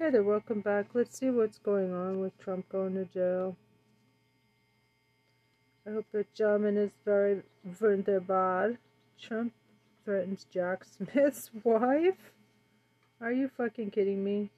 [0.00, 0.86] Hey there, welcome back.
[0.94, 3.54] Let's see what's going on with Trump going to jail.
[5.86, 7.42] I hope the German is very
[7.78, 8.78] wunderbar.
[9.20, 9.52] Trump
[10.06, 12.32] threatens Jack Smith's wife?
[13.20, 14.48] Are you fucking kidding me?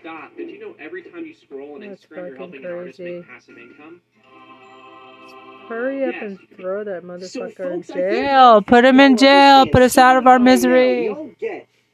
[0.00, 0.36] Stop.
[0.36, 3.00] Did you know every time you scroll on That's Instagram, you're fucking helping an artist
[3.00, 4.00] make passive income?
[5.68, 6.22] Hurry up Yes.
[6.22, 8.54] and throw that motherfucker in folks, I think jail.
[8.54, 9.66] most Put him in jail.
[9.66, 11.36] Put us out of our by now, misery.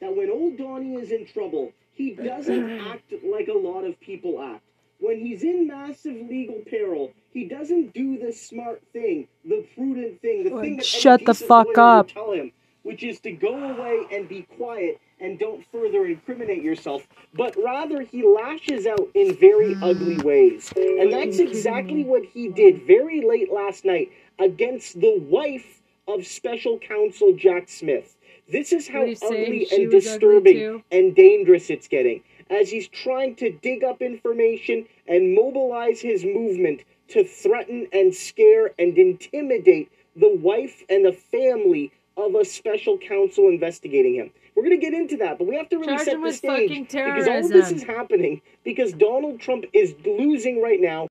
[0.01, 4.41] That when old Donnie is in trouble, he doesn't act like a lot of people
[4.41, 4.63] act.
[4.99, 10.43] When he's in massive legal peril, he doesn't do the smart thing, the prudent thing,
[10.43, 12.09] the thing that shut the fuck up.
[12.09, 12.51] tell him,
[12.83, 17.07] which is to go away and be quiet and don't further incriminate yourself.
[17.33, 19.83] But rather, he lashes out in very mm.
[19.83, 25.81] ugly ways, and that's exactly what he did very late last night against the wife
[26.07, 28.15] of Special Counsel Jack Smith.
[28.51, 32.87] This is how What he's saying, ugly and disturbing and dangerous it's getting as he's
[32.87, 39.91] trying to dig up information and mobilize his movement to threaten and scare and intimidate
[40.15, 44.31] the wife and the family of a special counsel investigating him.
[44.55, 46.69] We're going to get into that, but we have to really Charge set the stage
[46.91, 51.07] because all of this is happening because Donald Trump is losing right now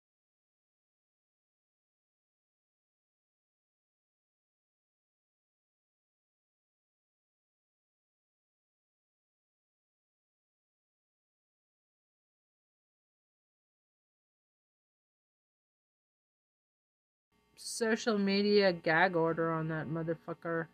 [17.61, 20.69] Social media gag order on that motherfucker.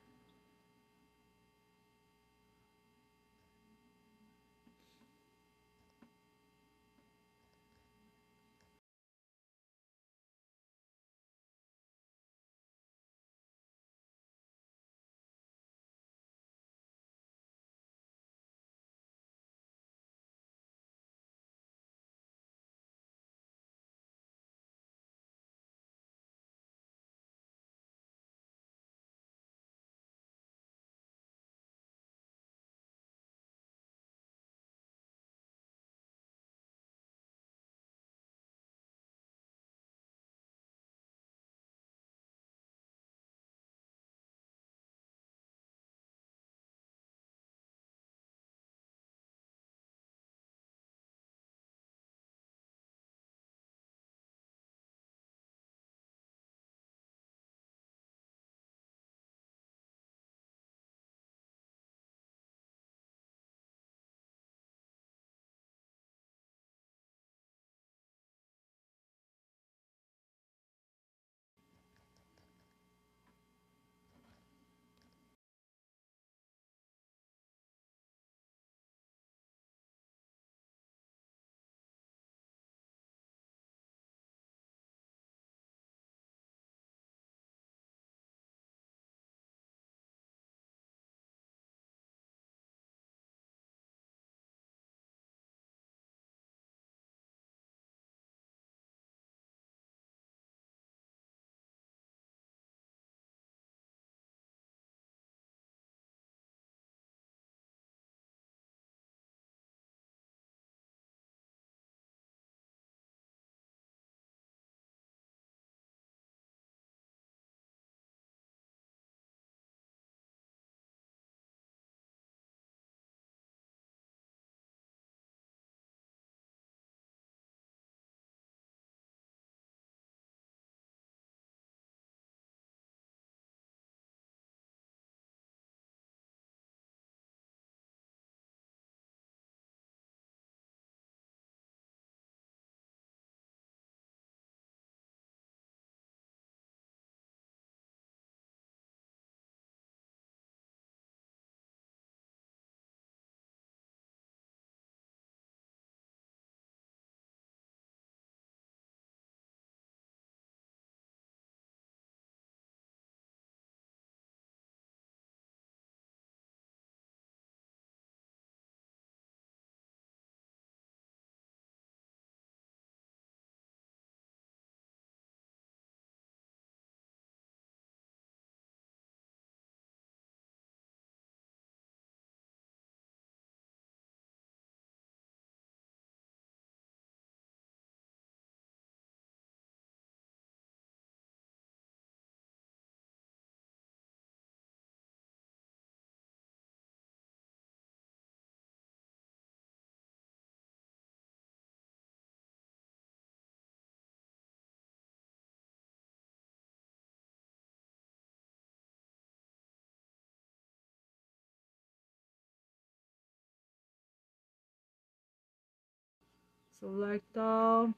[216.81, 217.85] Select all.
[217.85, 217.95] Um,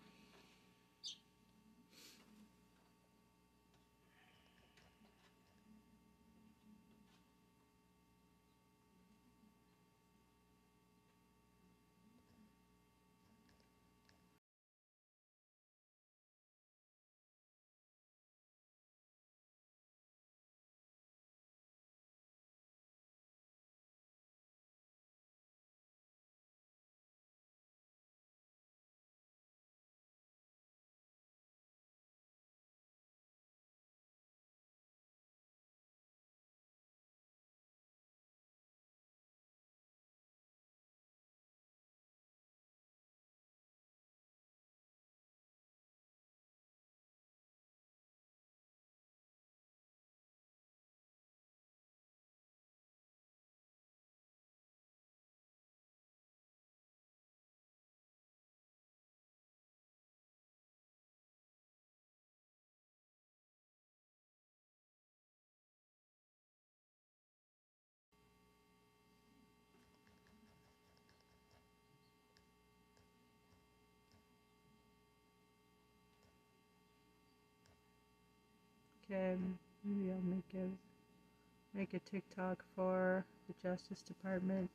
[79.09, 79.37] Okay,
[79.85, 84.69] maybe I'll make a make a TikTok for the Justice Department.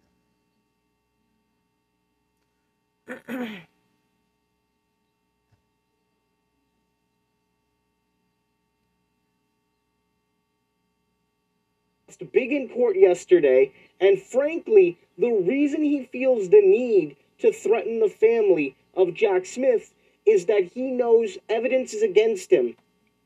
[12.31, 18.09] big in court yesterday, and frankly, the reason he feels the need to threaten the
[18.09, 19.93] family of Jack Smith
[20.25, 22.75] is that he knows evidence is against him.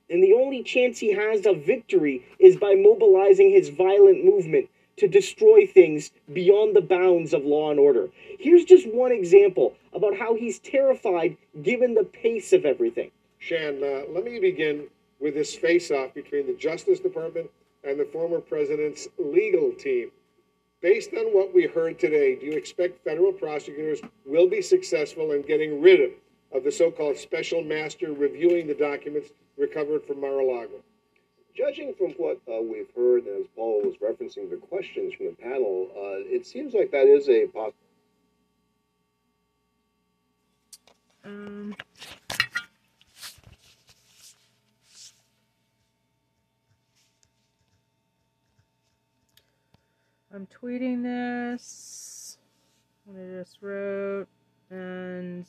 [0.09, 5.07] And the only chance he has of victory is by mobilizing his violent movement to
[5.07, 8.09] destroy things beyond the bounds of law and order.
[8.39, 13.11] Here's just one example about how he's terrified given the pace of everything.
[13.39, 14.87] Shan, uh, let me begin
[15.19, 17.49] with this face off between the Justice Department
[17.83, 20.11] and the former president's legal team.
[20.81, 25.41] Based on what we heard today, do you expect federal prosecutors will be successful in
[25.41, 26.11] getting rid of,
[26.55, 30.83] of the so called special master reviewing the documents recovered from Mar a Lago?
[31.55, 35.89] Judging from what uh, we've heard, as Paul was referencing the questions from the panel,
[35.95, 37.75] uh, it seems like that is a possibility.
[41.23, 41.75] Um,
[50.33, 52.37] I'm tweeting this.
[53.05, 54.27] What I just wrote,
[54.69, 55.45] and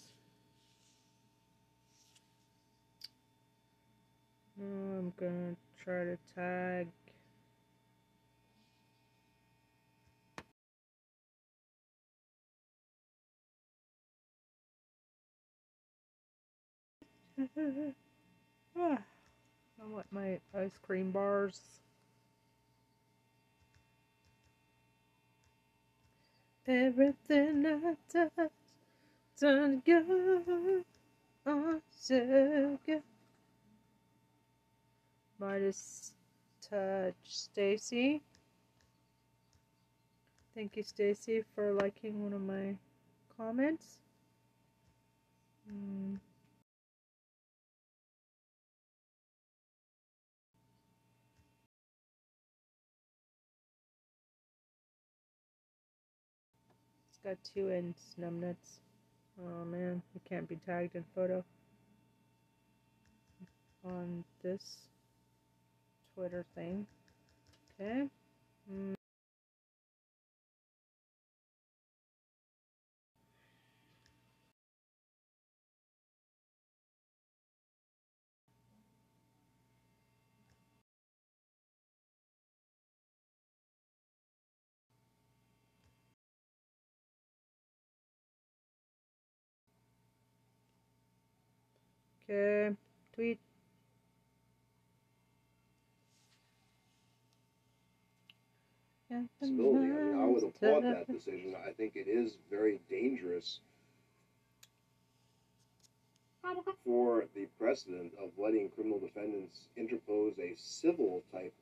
[4.59, 5.55] I'm gonna
[5.85, 6.89] try to tag.
[18.79, 18.99] ah,
[19.79, 21.61] I want my ice cream bars.
[26.67, 28.51] Everything I touch
[29.39, 30.85] turn good,
[31.47, 33.03] oh so good.
[35.39, 36.13] Midas
[36.63, 38.23] touch Stacy.
[40.55, 42.75] Thank you, Stacy, for liking one of my
[43.37, 43.99] comments.
[45.71, 46.19] Mm.
[57.11, 58.81] It's got two ends, numbnuts.
[59.39, 61.45] Oh man, it can't be tagged in photo
[63.85, 64.79] on this
[66.17, 66.87] Twitter thing.
[67.81, 68.09] Okay.
[68.73, 68.95] Mm.
[92.29, 92.77] Okay,
[93.15, 93.39] tweet.
[99.41, 99.87] Possibility.
[99.87, 101.55] I mean, I would applaud that decision.
[101.67, 103.61] I think it is very dangerous
[106.85, 111.53] for the precedent of letting criminal defendants interpose a civil type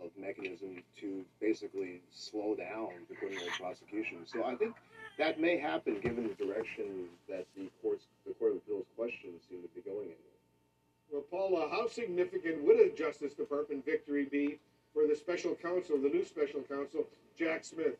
[0.00, 4.18] of mechanism to basically slow down the criminal prosecution.
[4.26, 4.74] So I think
[5.18, 9.62] that may happen given the direction that the courts, the Court of Appeals questions seem
[9.62, 10.14] to be going in.
[11.10, 14.58] Well, Paula, how significant would a Justice Department victory be
[14.96, 17.06] for the special counsel, the new special counsel,
[17.38, 17.96] Jack Smith?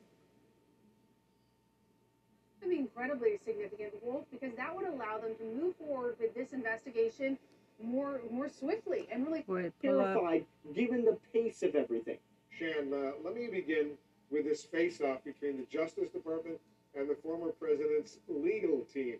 [2.62, 6.52] to be incredibly significant, Wolf, because that would allow them to move forward with this
[6.54, 7.38] investigation
[7.82, 10.06] more more swiftly and really Wait, pull up.
[10.06, 12.16] Terrified, given the pace of everything.
[12.58, 13.90] Shan, uh, let me begin
[14.30, 16.58] with this face-off between the Justice Department
[16.98, 19.16] and the former president's legal team.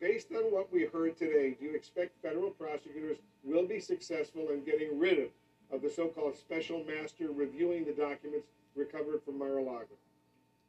[0.00, 4.64] Based on what we heard today, do you expect federal prosecutors will be successful in
[4.64, 5.28] getting rid of,
[5.74, 9.98] of the so-called special master reviewing the documents recovered from Mar-a-Lago?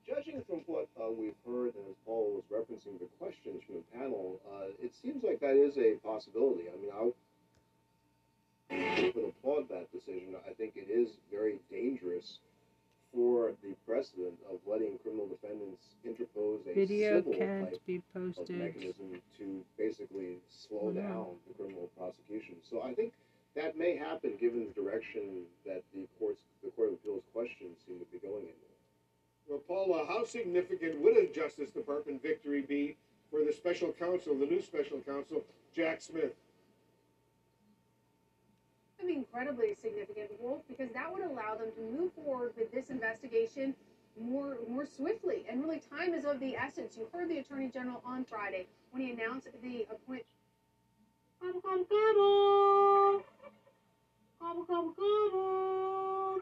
[0.07, 3.97] Judging from what uh, we've heard, and as Paul was referencing the questions from the
[3.97, 6.65] panel, uh, it seems like that is a possibility.
[6.69, 7.03] I mean, I
[9.15, 10.35] would applaud that decision.
[10.47, 12.39] I think it is very dangerous
[13.13, 18.49] for the precedent of letting criminal defendants interpose a Video civil can't type be of
[18.49, 20.95] mechanism to basically slow Mhm.
[20.95, 22.57] down the criminal prosecution.
[22.61, 23.13] So I think
[23.55, 27.99] that may happen given the direction that the courts, the Court of Appeals questions seem
[27.99, 28.53] to be going in.
[29.47, 32.97] Well, Paula, uh, how significant would a Justice Department victory be
[33.29, 35.43] for the special counsel, the new special counsel,
[35.75, 36.33] Jack Smith?
[39.05, 42.89] to be incredibly significant, Wolf, because that would allow them to move forward with this
[42.89, 43.75] investigation
[44.19, 45.45] more more swiftly.
[45.49, 46.95] And really, time is of the essence.
[46.97, 50.25] You heard the Attorney General on Friday when he announced the appointment.
[51.41, 53.23] Gobble, gobble, gobble.
[54.39, 56.39] Gobble, gobble, gobble.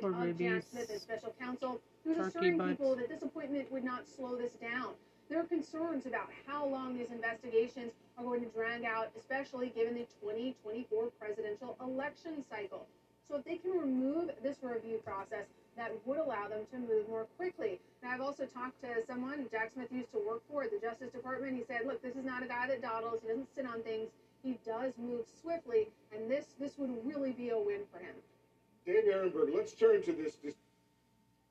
[0.00, 0.62] Poor of Jack.
[0.70, 1.80] Smith special counsel.
[2.04, 2.70] Turkey assuring butts.
[2.72, 4.94] people that this appointment would not slow this down.
[5.28, 9.94] There are concerns about how long these investigations are going to drag out, especially given
[9.94, 12.86] the 2024 presidential election cycle.
[13.28, 17.26] So if they can remove this review process, that would allow them to move more
[17.36, 17.80] quickly.
[18.02, 21.56] And I've also talked to someone Jack Smith used to work for the Justice Department.
[21.56, 23.20] He said, "Look, this is not a guy that dawdles.
[23.22, 24.10] He doesn't sit on things.
[24.42, 28.14] He does move swiftly, and this this would really be a win for him."
[28.86, 30.54] Dave Aronberg, let's turn to this, this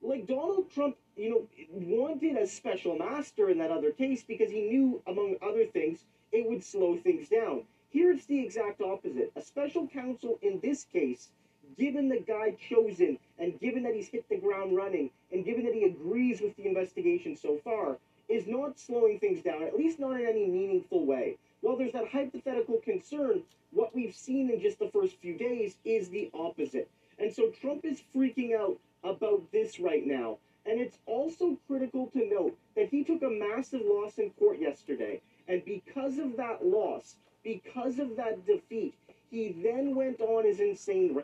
[0.04, 4.62] like Donald Trump, you know, wanted a special master in that other case because he
[4.62, 7.64] knew, among other things, it would slow things down.
[7.90, 9.32] Here it's the exact opposite.
[9.36, 11.30] A special counsel in this case,
[11.78, 15.74] given the guy chosen and given that he's hit the ground running and given that
[15.74, 17.98] he agrees with the investigation so far,
[18.30, 21.38] is not slowing things down, at least not in any meaningful way.
[21.62, 26.10] While there's that hypothetical concern, what we've seen in just the first few days is
[26.10, 26.90] the opposite.
[27.20, 30.38] And so Trump is freaking out about this right now.
[30.66, 35.22] And it's also critical to note that he took a massive loss in court yesterday.
[35.48, 38.96] And because of that loss, because of that defeat,
[39.30, 41.16] he then went on his insane.
[41.16, 41.24] Ra-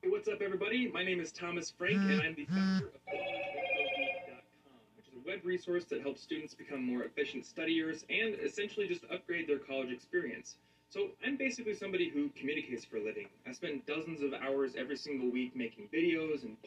[0.11, 0.91] what's up, everybody?
[0.91, 5.39] My name is Thomas Frank, and I'm the founder of collegeinfo.com, which is a web
[5.45, 10.57] resource that helps students become more efficient studiers and essentially just upgrade their college experience.
[10.89, 13.29] So I'm basically somebody who communicates for a living.
[13.47, 16.57] I spend dozens of hours every single week making videos and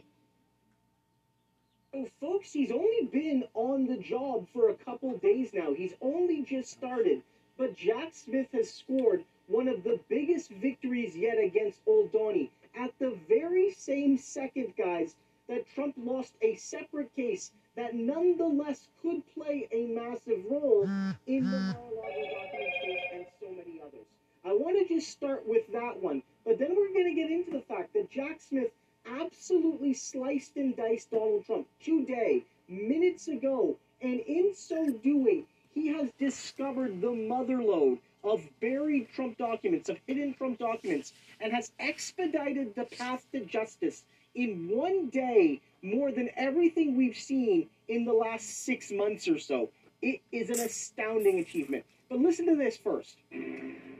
[1.92, 5.74] Oh, folks, he's only been on the job for a couple days now.
[5.74, 7.22] He's only just started.
[7.58, 12.50] But Jack Smith has scored one of the biggest victories yet against Old Donny.
[12.76, 15.16] At the very same second, guys,
[15.48, 20.82] that Trump lost a separate case that nonetheless could play a massive role
[21.26, 21.72] in the mm-hmm.
[21.72, 24.06] Mar-a-Lago documents case and so many others.
[24.44, 27.50] I want to just start with that one, but then we're going to get into
[27.50, 28.70] the fact that Jack Smith
[29.06, 36.10] absolutely sliced and diced Donald Trump today, minutes ago, and in so doing, he has
[36.18, 42.74] discovered the mother motherlode of buried Trump documents, of hidden Trump documents, and has expedited
[42.74, 44.04] the path to justice
[44.34, 49.70] in one day more than everything we've seen in the last six months or so.
[50.02, 51.84] It is an astounding achievement.
[52.08, 53.16] But listen to this first.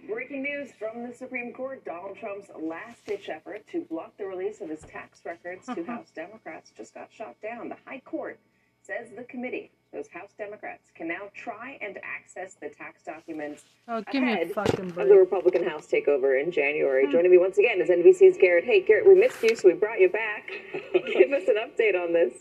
[0.07, 4.61] Breaking news from the Supreme Court Donald Trump's last ditch effort to block the release
[4.61, 7.71] of his tax records to House Democrats just got shot down.
[7.71, 8.39] The High Court
[8.83, 14.03] says the committee, those House Democrats, can now try and access the tax documents Oh,
[14.11, 15.15] give me a ahead fucking of the.
[15.15, 17.07] Republican House takeover in January.
[17.07, 17.13] Hmm.
[17.13, 18.65] Joining me once again is NBC's Garrett.
[18.65, 20.51] Hey, Garrett, we missed you, so we brought you back.
[20.93, 22.33] Give us an update on this.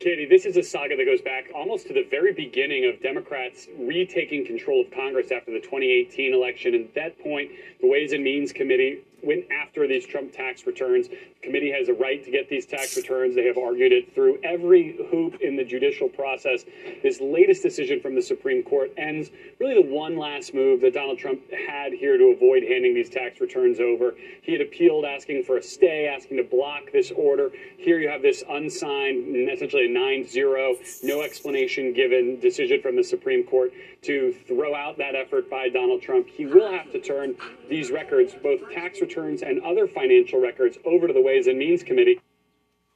[0.00, 3.68] Katie, this is a saga that goes back almost to the very beginning of Democrats
[3.78, 6.74] retaking control of Congress after the 2018 election.
[6.74, 11.08] And at that point, the Ways and Means Committee went after these Trump tax returns.
[11.08, 13.34] The committee has a right to get these tax returns.
[13.34, 16.64] They have argued it through every hoop in the judicial process.
[17.02, 21.18] This latest decision from the Supreme Court ends really the one last move that Donald
[21.18, 24.14] Trump had here to avoid handing these tax returns over.
[24.42, 27.50] He had appealed asking for a stay, asking to block this order.
[27.76, 33.04] Here you have this unsigned, essentially a 9 0, no explanation given decision from the
[33.04, 37.34] Supreme Court to throw out that effort by Donald Trump, he will have to turn
[37.68, 41.82] these records, both tax returns and other financial records, over to the Ways and Means
[41.82, 42.20] Committee.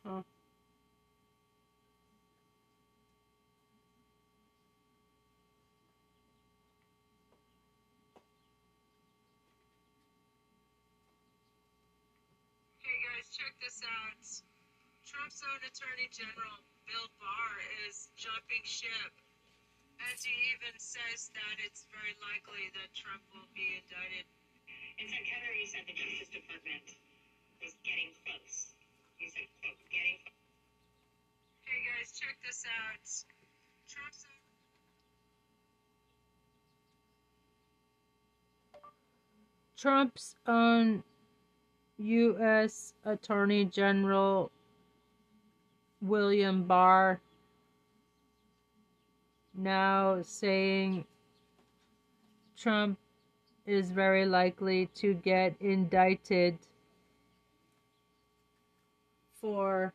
[0.04, 0.22] Hey
[13.02, 14.42] guys, check this out.
[15.04, 19.12] Trump's own Attorney General Bill Barr is jumping ship
[20.02, 24.26] and he even says that it's very likely that Trump will be indicted.
[24.98, 26.86] In September, you said the Justice Department
[27.62, 28.74] was getting close.
[29.18, 30.18] You said, quote, getting
[31.72, 33.00] Hey guys, check this out.
[33.88, 34.26] Trump's
[39.76, 41.02] Trump's own
[41.98, 42.94] U.S.
[43.04, 44.52] Attorney General
[46.00, 47.20] William Barr
[49.54, 51.04] now saying
[52.56, 52.98] Trump
[53.66, 56.58] is very likely to get indicted
[59.40, 59.92] for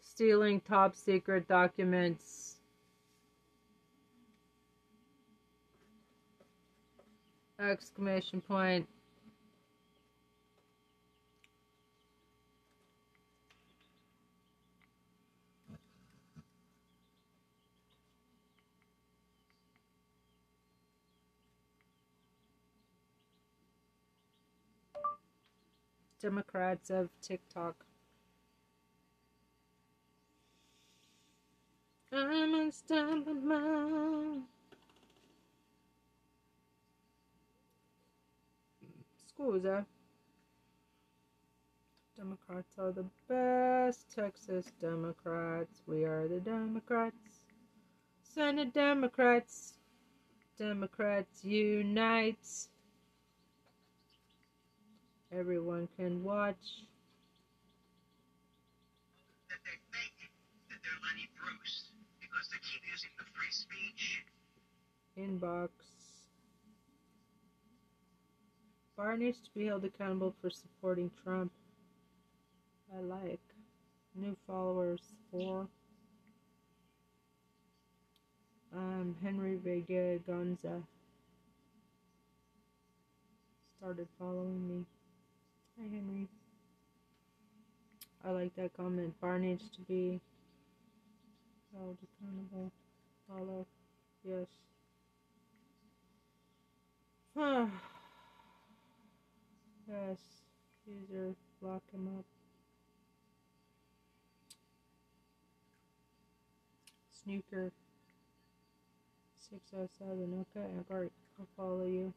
[0.00, 2.56] stealing top secret documents.
[7.58, 8.86] Exclamation point.
[26.26, 27.76] Democrats of TikTok.
[32.12, 34.42] I'm unstoppable.
[39.30, 39.78] Scusa.
[39.78, 39.82] Eh?
[42.16, 44.12] Democrats are the best.
[44.12, 45.82] Texas Democrats.
[45.86, 47.42] We are the Democrats.
[48.24, 49.74] Senate Democrats.
[50.58, 52.68] Democrats unite.
[55.32, 56.86] Everyone can watch.
[59.48, 60.12] that they think
[60.70, 64.24] that they're Lenny Bruce because they keep using the free speech.
[65.18, 65.70] Inbox.
[68.96, 71.52] Barr needs to be held accountable for supporting Trump.
[72.96, 73.40] I like.
[74.14, 75.66] New followers, four.
[78.74, 80.82] Um, Henry Vega Gonza
[83.78, 84.84] started following me.
[85.78, 86.26] Hi, Henry.
[88.24, 89.14] I like that comment.
[89.40, 90.20] Needs to be
[91.74, 92.72] held accountable.
[93.28, 93.66] Follow.
[94.24, 94.46] Yes.
[97.36, 97.66] Huh.
[99.86, 100.18] yes.
[100.86, 102.24] User, lock him up.
[107.22, 107.70] Snooker.
[109.50, 110.46] 607.
[110.56, 112.12] Okay, Bart, I'll follow you.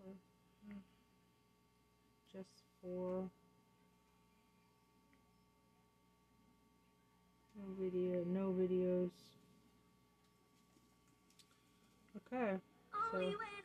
[0.00, 0.31] Uh,
[2.32, 3.28] just for
[7.56, 9.10] no video, no videos.
[12.16, 12.56] Okay,
[13.10, 13.61] so.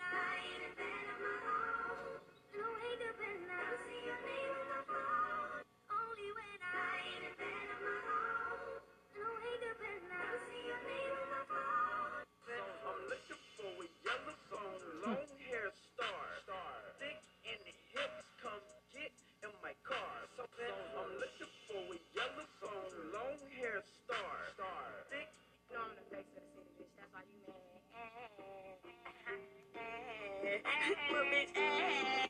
[30.88, 31.52] Little bitch.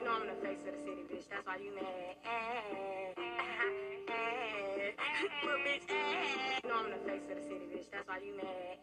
[0.04, 1.30] No, I'm the face of the city, bitch.
[1.30, 2.16] That's why you mad.
[5.44, 5.86] Little bitch.
[6.66, 7.92] No, I'm the face of the city, bitch.
[7.92, 8.78] That's why you mad.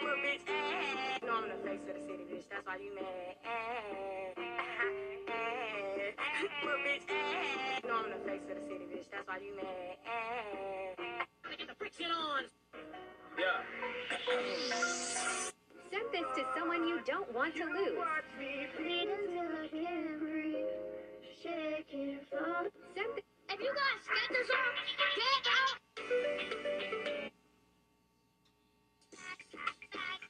[0.00, 0.46] Little bitch.
[1.26, 2.46] No, I'm the face of the city, bitch.
[2.50, 3.34] That's why you mad.
[6.42, 7.06] Little bitch.
[7.84, 9.10] No, I'm the face of the city, bitch.
[9.10, 9.96] That's why you mad.
[11.58, 12.44] Get the friction on.
[13.38, 13.60] Yeah.
[15.94, 17.94] Send this to someone you don't want to lose.
[18.58, 18.80] If
[23.60, 24.74] you guys get this on,
[25.14, 25.78] get out.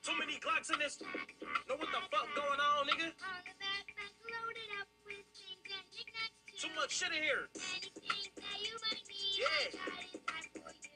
[0.02, 1.00] Too many Glocks in this.
[1.00, 3.08] Know what the fuck going on, nigga?
[6.58, 7.48] Too much shit in here.
[9.38, 9.80] Yeah.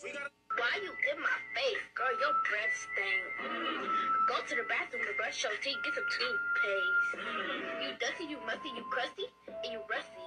[0.04, 0.38] We gotta.
[0.59, 2.11] Why you in my face, girl?
[2.18, 3.23] Your breath stink.
[4.27, 7.11] Go to the bathroom to brush your teeth, get some toothpaste.
[7.79, 10.27] You dusty, you musty, you crusty, and you rusty.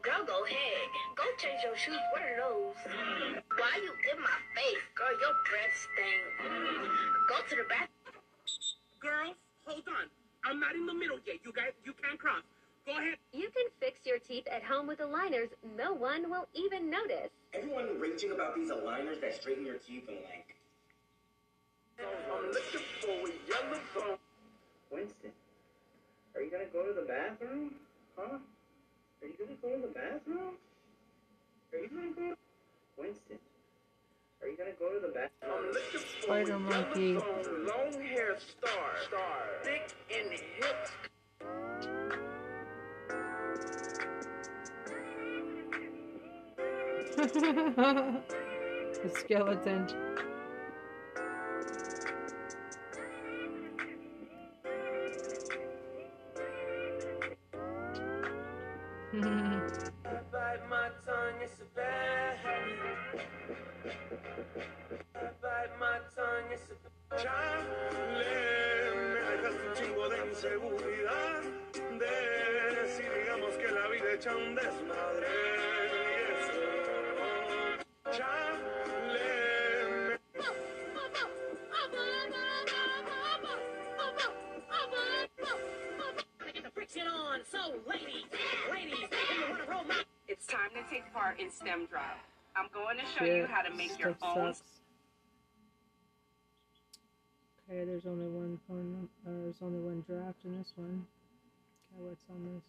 [0.00, 0.86] Girl, go ahead.
[1.12, 2.00] Go change your shoes.
[2.16, 2.80] What are those?
[3.60, 5.12] Why you in my face, girl?
[5.12, 6.24] Your breath stink.
[7.28, 8.16] Go to the bathroom.
[8.96, 9.36] Girls,
[9.68, 10.08] hold on.
[10.48, 11.44] I'm not in the middle yet.
[11.44, 12.40] You guys, you can't cross.
[12.90, 13.18] Go ahead.
[13.32, 15.50] You can fix your teeth at home with aligners.
[15.76, 17.30] No one will even notice.
[17.54, 20.56] Everyone raging about these aligners that straighten your teeth and like.
[22.00, 24.16] I'm looking for a yellow song.
[24.90, 25.30] Winston,
[26.34, 27.74] Are you gonna go to the bathroom?
[28.16, 28.38] Huh?
[29.22, 30.54] Are you gonna go to the bathroom?
[31.72, 32.34] Are you gonna go?
[32.98, 33.38] Winston.
[34.42, 35.52] Are you gonna go to the bathroom?
[35.52, 37.12] I'm looking for Spider monkey.
[37.14, 38.96] long hair star.
[39.06, 39.46] Star.
[39.62, 41.99] Thick in hips.
[49.02, 49.86] dejaste skeleton.
[49.86, 50.10] chingo.
[71.98, 75.39] De si digamos que la vida echa un desmadre.
[91.36, 92.18] To take part in STEM Drop.
[92.56, 94.82] I'm going to show Shit, you how to make your stuff own sucks.
[97.70, 99.08] Okay, there's only one phone.
[99.26, 101.06] Uh, there's only one draft in this one.
[101.94, 102.64] Okay, what's on this?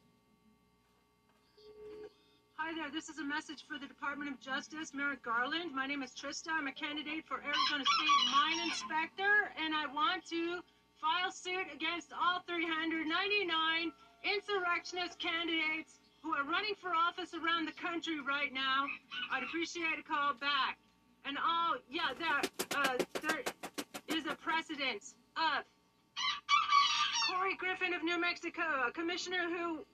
[2.62, 5.74] Hi there, this is a message for the Department of Justice, Merrick Garland.
[5.74, 6.54] My name is Trista.
[6.54, 10.62] I'm a candidate for Arizona State Mine Inspector, and I want to
[11.02, 13.10] file suit against all 399
[14.22, 18.86] insurrectionist candidates who are running for office around the country right now.
[19.32, 20.78] I'd appreciate a call back.
[21.26, 22.42] And all, yeah, there,
[22.78, 23.42] uh, there
[24.08, 25.66] is a precedent of
[27.30, 29.86] Corey Griffin of New Mexico, a commissioner who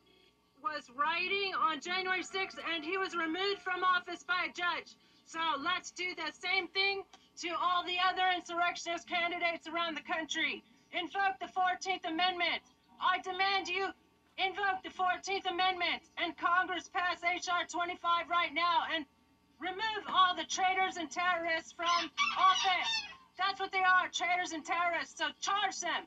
[0.64, 4.96] was writing on January 6th and he was removed from office by a judge.
[5.26, 7.04] So let's do the same thing
[7.44, 10.64] to all the other insurrectionist candidates around the country.
[10.92, 12.64] Invoke the 14th Amendment.
[13.00, 13.92] I demand you
[14.38, 17.66] invoke the 14th Amendment and Congress pass H.R.
[17.66, 19.06] 25 right now and
[19.60, 22.92] remove all the traitors and terrorists from office.
[23.38, 25.18] That's what they are, traitors and terrorists.
[25.18, 26.06] So charge them.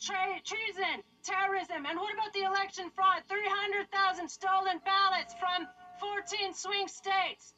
[0.00, 3.24] Tra- treason, terrorism, and what about the election fraud?
[3.28, 5.64] 300,000 stolen ballots from
[6.00, 7.54] 14 swing states.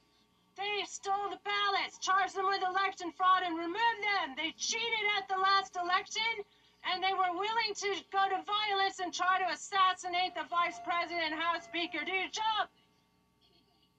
[0.54, 4.34] They stole the ballots, charged them with election fraud, and removed them.
[4.36, 6.46] They cheated at the last election,
[6.88, 11.32] and they were willing to go to violence and try to assassinate the vice president
[11.32, 12.04] and House Speaker.
[12.04, 12.68] Do your job.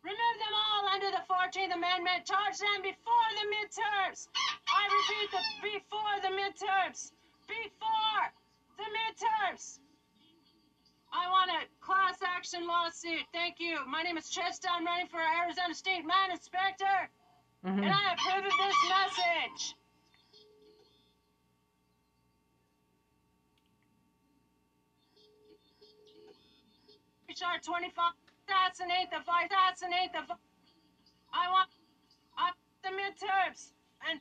[0.02, 2.26] Remove them all under the 14th Amendment.
[2.26, 4.28] Charge them before the midterms.
[4.68, 7.12] I repeat, the before the midterms.
[7.48, 8.24] Before
[8.80, 9.80] the midterms.
[11.12, 13.26] I want a class action lawsuit.
[13.34, 13.80] Thank you.
[13.88, 14.70] My name is Trista.
[14.72, 17.10] I'm running for Arizona State Mine Inspector.
[17.66, 17.84] Mhm.
[17.84, 19.76] And I approve of this message.
[27.42, 28.14] HR 25.
[28.50, 29.48] Assassinate the vice.
[29.52, 30.22] Assassinate the.
[30.28, 30.44] vi-
[31.34, 31.70] I want.
[32.38, 33.72] I want the midterms.
[34.10, 34.20] And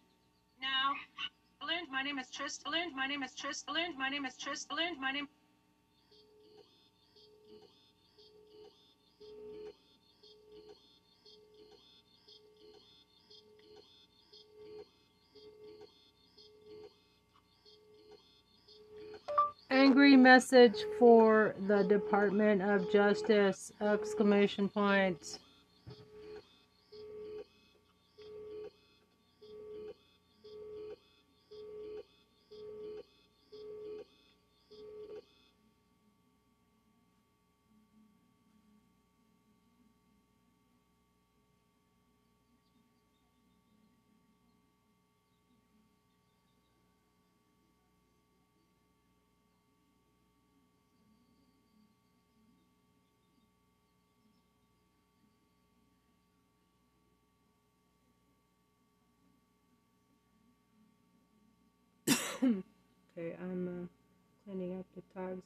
[0.61, 0.95] now.
[1.61, 2.65] Balloon, my name is Trist.
[2.65, 3.67] Balloon, my name is Trist.
[3.67, 4.69] Balloon, my name is Trist.
[4.69, 5.29] Balloon, my name.
[19.71, 23.71] Angry message for the Department of Justice!
[23.83, 25.41] Exclamation point.
[62.45, 63.87] okay, I'm uh,
[64.45, 65.45] cleaning up the tags.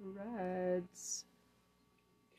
[0.00, 1.24] Reds.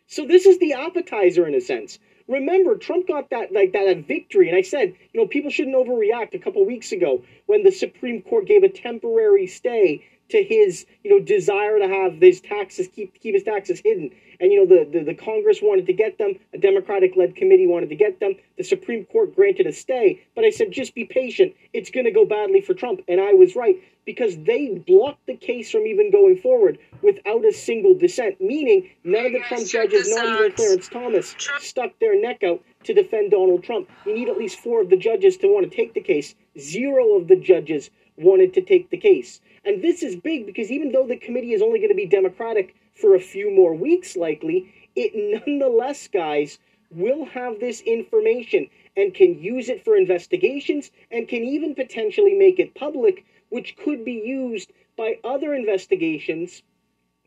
[0.08, 2.00] So this is the appetizer in a sense.
[2.28, 6.34] Remember, Trump got that like that victory, and I said, you know, people shouldn't overreact.
[6.34, 11.12] A couple weeks ago, when the Supreme Court gave a temporary stay to his, you
[11.12, 14.90] know, desire to have his taxes keep keep his taxes hidden, and you know, the
[14.90, 18.36] the, the Congress wanted to get them, a Democratic-led committee wanted to get them.
[18.58, 21.54] The Supreme Court granted a stay, but I said, just be patient.
[21.74, 25.36] It's going to go badly for Trump, and I was right because they blocked the
[25.36, 30.10] case from even going forward without a single dissent, meaning none of the Trump judges,
[30.16, 33.88] not even Clarence Thomas, stuck their neck out to defend Donald Trump.
[34.06, 36.34] You need at least four of the judges to want to take the case.
[36.58, 39.42] Zero of the judges wanted to take the case.
[39.66, 42.76] And this is big because even though the committee is only going to be Democratic
[42.94, 45.12] for a few more weeks, likely, it
[45.48, 46.60] nonetheless, guys,
[46.92, 52.60] will have this information and can use it for investigations and can even potentially make
[52.60, 56.64] it public, which could be used by other investigations,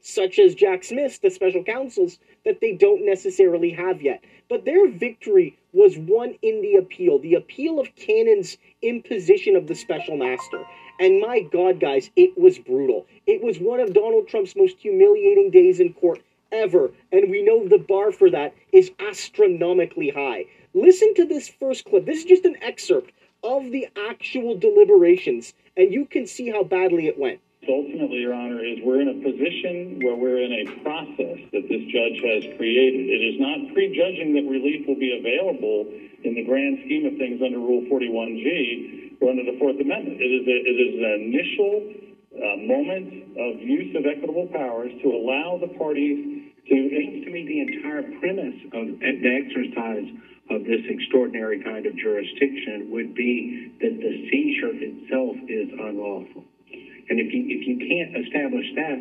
[0.02, 4.22] such as Jack Smith's, the special counsels, that they don't necessarily have yet.
[4.48, 9.74] But their victory was won in the appeal, the appeal of Cannon's imposition of the
[9.74, 10.64] special master.
[11.00, 13.06] And my God, guys, it was brutal.
[13.26, 16.20] It was one of Donald Trump's most humiliating days in court
[16.52, 16.90] ever.
[17.10, 20.44] And we know the bar for that is astronomically high.
[20.74, 22.06] Listen to this first clip.
[22.06, 27.08] This is just an excerpt of the actual deliberations, and you can see how badly
[27.08, 27.40] it went.
[27.68, 31.82] Ultimately, Your Honor, is we're in a position where we're in a process that this
[31.94, 33.06] judge has created.
[33.06, 35.86] It is not prejudging that relief will be available
[36.24, 40.18] in the grand scheme of things under Rule 41G or under the Fourth Amendment.
[40.20, 41.86] It is, a, it is an initial
[42.34, 46.74] uh, moment of use of equitable powers to allow the parties to.
[46.74, 50.10] It seems to me the entire premise of the exercise
[50.50, 56.44] of this extraordinary kind of jurisdiction would be that the seizure itself is unlawful.
[57.08, 58.98] And if you if you can't establish that,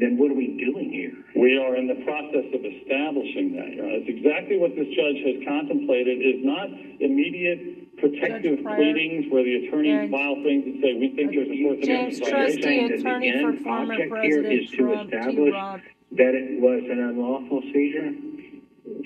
[0.00, 1.12] then what are we doing here?
[1.36, 3.74] We are in the process of establishing that.
[3.76, 4.00] Your Honor.
[4.00, 6.68] It's exactly what this judge has contemplated is not
[7.02, 11.50] immediate protective Pryor pleadings where the attorneys and- file things and say, we think there's
[11.50, 12.98] a Fourth James Amendment Trusty, violation.
[12.98, 15.80] attorney the for end former object here President is to Trump, establish T-Rob.
[16.16, 18.10] that it was an unlawful seizure?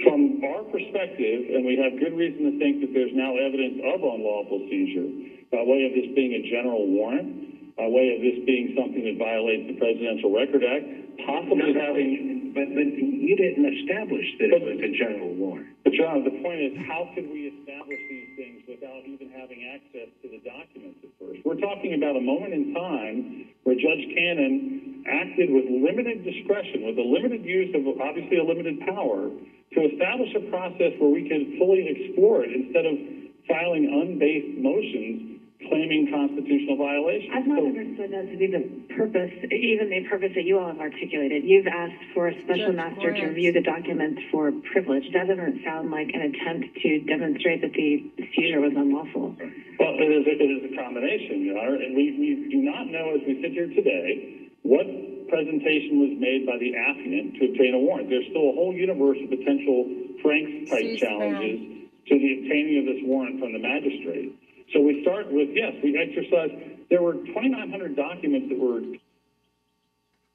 [0.07, 4.01] From our perspective, and we have good reason to think that there's now evidence of
[4.01, 5.09] unlawful seizure
[5.53, 9.21] by way of this being a general warrant, by way of this being something that
[9.21, 10.89] violates the Presidential Record Act,
[11.29, 12.53] possibly No, having.
[12.57, 15.69] But, but you didn't establish that it was a general warrant.
[15.85, 20.09] But John, the point is, how can we establish these things without even having access
[20.25, 21.45] to the documents at first?
[21.45, 26.97] We're talking about a moment in time where Judge Cannon acted with limited discretion, with
[26.97, 31.61] a limited use of obviously a limited power, to establish a process where we can
[31.61, 32.97] fully explore it instead of
[33.45, 35.37] filing unbased motions
[35.69, 37.33] claiming constitutional violations.
[37.33, 38.61] I've not So- understood that to be the
[38.95, 41.45] purpose, even the purpose that you all have articulated.
[41.45, 45.11] You've asked for a special Judge master to review the documents for privilege.
[45.13, 49.35] That doesn't sound like an attempt to demonstrate that the seizure was unlawful.
[49.79, 53.15] Well, it is, it is a combination, Your Honor, and we, we do not know
[53.15, 54.87] as we sit here today what
[55.29, 58.09] presentation was made by the affiant to obtain a warrant.
[58.09, 59.89] There's still a whole universe of potential
[60.23, 64.33] Franks-type challenges to the obtaining of this warrant from the magistrate.
[64.73, 66.51] So we start with, yes, we exercise,
[66.91, 68.83] there were 2,900 documents that were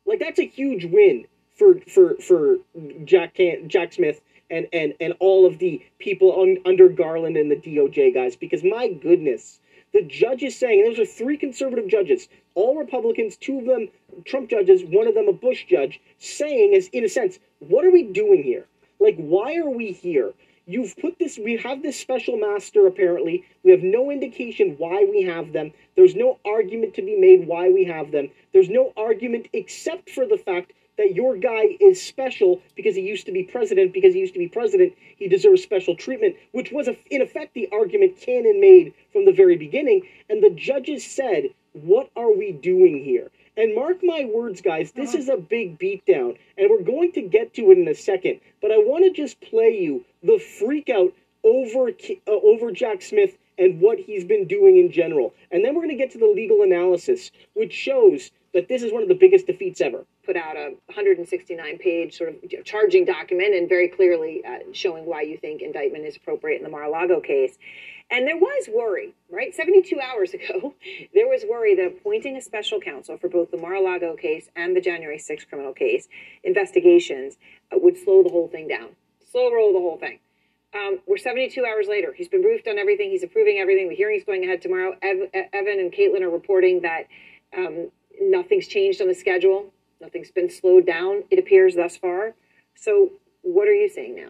[0.05, 2.57] Like that's a huge win for for for
[3.05, 7.51] Jack Can- Jack Smith and and and all of the people un- under Garland and
[7.51, 9.59] the DOJ guys because my goodness,
[9.93, 13.89] the judge is saying and those are three conservative judges, all Republicans, two of them
[14.25, 17.91] Trump judges, one of them a Bush judge, saying is in a sense, what are
[17.91, 18.67] we doing here?
[18.99, 20.33] Like why are we here?
[20.71, 23.43] You've put this, we have this special master apparently.
[23.61, 25.73] We have no indication why we have them.
[25.97, 28.29] There's no argument to be made why we have them.
[28.53, 33.25] There's no argument except for the fact that your guy is special because he used
[33.25, 33.91] to be president.
[33.91, 37.67] Because he used to be president, he deserves special treatment, which was, in effect, the
[37.73, 40.07] argument Cannon made from the very beginning.
[40.29, 43.29] And the judges said, What are we doing here?
[43.57, 47.53] And mark my words, guys, this is a big beatdown, and we're going to get
[47.55, 48.39] to it in a second.
[48.61, 53.37] But I want to just play you the freak out over uh, over Jack Smith
[53.57, 56.27] and what he's been doing in general, and then we're going to get to the
[56.33, 60.05] legal analysis, which shows that this is one of the biggest defeats ever.
[60.25, 65.21] put out a 169 page sort of charging document and very clearly uh, showing why
[65.21, 67.57] you think indictment is appropriate in the Mar-a-Lago case.
[68.11, 69.55] And there was worry, right?
[69.55, 70.75] 72 hours ago,
[71.13, 74.81] there was worry that appointing a special counsel for both the Mar-a-Lago case and the
[74.81, 76.09] January 6th criminal case
[76.43, 77.37] investigations
[77.73, 78.89] uh, would slow the whole thing down,
[79.31, 80.19] slow roll the whole thing.
[80.73, 82.13] Um, we're 72 hours later.
[82.13, 83.09] He's been briefed on everything.
[83.09, 83.89] He's approving everything.
[83.89, 84.95] The hearing's going ahead tomorrow.
[85.01, 87.07] Ev- Evan and Caitlin are reporting that
[87.57, 89.73] um, nothing's changed on the schedule.
[90.01, 92.35] Nothing's been slowed down, it appears, thus far.
[92.75, 94.29] So, what are you saying now?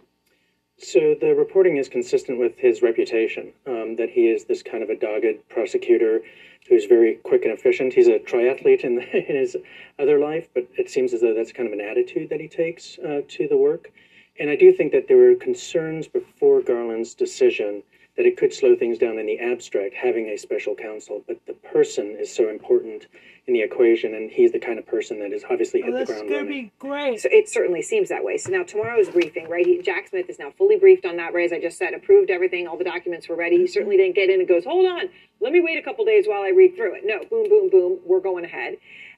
[0.77, 4.89] So the reporting is consistent with his reputation, um, that he is this kind of
[4.89, 6.21] a dogged prosecutor
[6.67, 7.93] who's very quick and efficient.
[7.93, 9.57] He's a triathlete in, in his
[9.99, 12.97] other life, but it seems as though that's kind of an attitude that he takes
[12.99, 13.91] uh, to the work.
[14.39, 17.83] And I do think that there were concerns before Garland's decision
[18.21, 21.23] that it could slow things down in the abstract, having a special counsel.
[21.25, 23.07] But the person is so important
[23.47, 26.05] in the equation, and he's the kind of person that is obviously hit Well, the
[26.05, 27.19] that's ground gonna be great.
[27.19, 28.37] So it certainly seems that way.
[28.37, 29.65] So now tomorrow's briefing, right?
[29.65, 31.45] He, Jack Smith is now fully briefed on that, right?
[31.45, 33.57] As I just said, approved everything, all the documents were ready.
[33.57, 36.27] He certainly didn't get in and goes, hold on, let me wait a couple days
[36.27, 37.01] while I read through it.
[37.03, 38.75] No, boom, boom, boom, we're going ahead.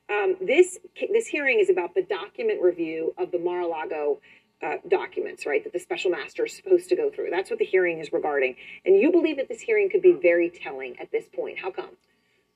[0.09, 0.79] Um, this
[1.11, 4.19] this hearing is about the document review of the Mar-a-Lago
[4.63, 5.63] uh, documents, right?
[5.63, 7.29] That the special master is supposed to go through.
[7.29, 8.55] That's what the hearing is regarding.
[8.85, 11.59] And you believe that this hearing could be very telling at this point.
[11.59, 11.97] How come?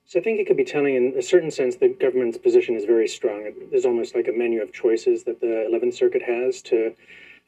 [0.06, 2.86] So I think it could be telling in a certain sense the government's position is
[2.86, 3.52] very strong.
[3.72, 6.96] There's almost like a menu of choices that the 11th Circuit has to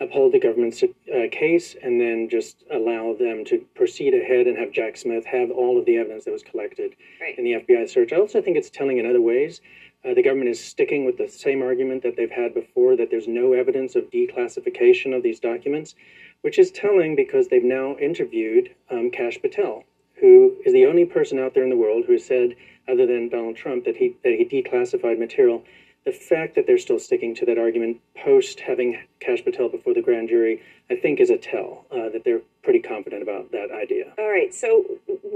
[0.02, 0.88] uphold the government's uh,
[1.32, 5.78] case and then just allow them to proceed ahead and have Jack Smith have all
[5.78, 7.38] of the evidence that was collected Right.
[7.38, 8.12] in the FBI search.
[8.14, 9.62] I also think it's telling in other ways.
[10.04, 13.28] Uh, the government is sticking with the same argument that they've had before that there's
[13.28, 15.94] no evidence of declassification of these documents,
[16.42, 19.84] which is telling because they've now interviewed um, Kash Patel,
[20.16, 22.56] who is the only person out there in the world who has said,
[22.88, 25.64] other than Donald Trump, that he that he declassified material.
[26.10, 30.02] The fact that they're still sticking to that argument post having Kash Patel before the
[30.02, 34.06] grand jury, I think, is a tell uh, that they're pretty confident about that idea.
[34.18, 34.52] All right.
[34.52, 34.86] So,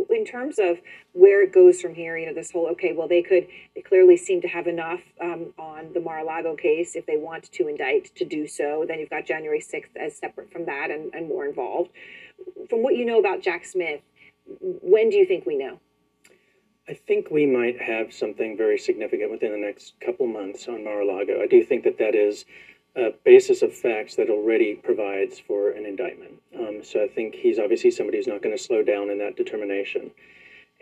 [0.09, 0.79] in terms of
[1.11, 4.17] where it goes from here, you know, this whole okay, well, they could, they clearly
[4.17, 8.25] seem to have enough um, on the Mar-a-Lago case if they want to indict to
[8.25, 8.83] do so.
[8.87, 11.91] Then you've got January sixth as separate from that and, and more involved.
[12.67, 14.01] From what you know about Jack Smith,
[14.59, 15.79] when do you think we know?
[16.87, 21.41] I think we might have something very significant within the next couple months on Mar-a-Lago.
[21.41, 22.43] I do think that that is
[22.95, 26.41] a basis of facts that already provides for an indictment.
[26.59, 29.37] Um, so I think he's obviously somebody who's not going to slow down in that
[29.37, 30.11] determination.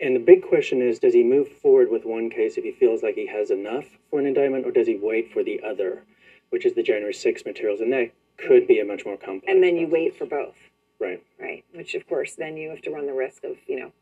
[0.00, 3.04] And the big question is, does he move forward with one case if he feels
[3.04, 6.02] like he has enough for an indictment, or does he wait for the other,
[6.50, 7.80] which is the January 6 materials?
[7.80, 9.44] And that could be a much more complex.
[9.46, 10.56] And then you wait for both,
[10.98, 11.22] Right.
[11.38, 11.64] right?
[11.72, 13.92] Which, of course, then you have to run the risk of, you know,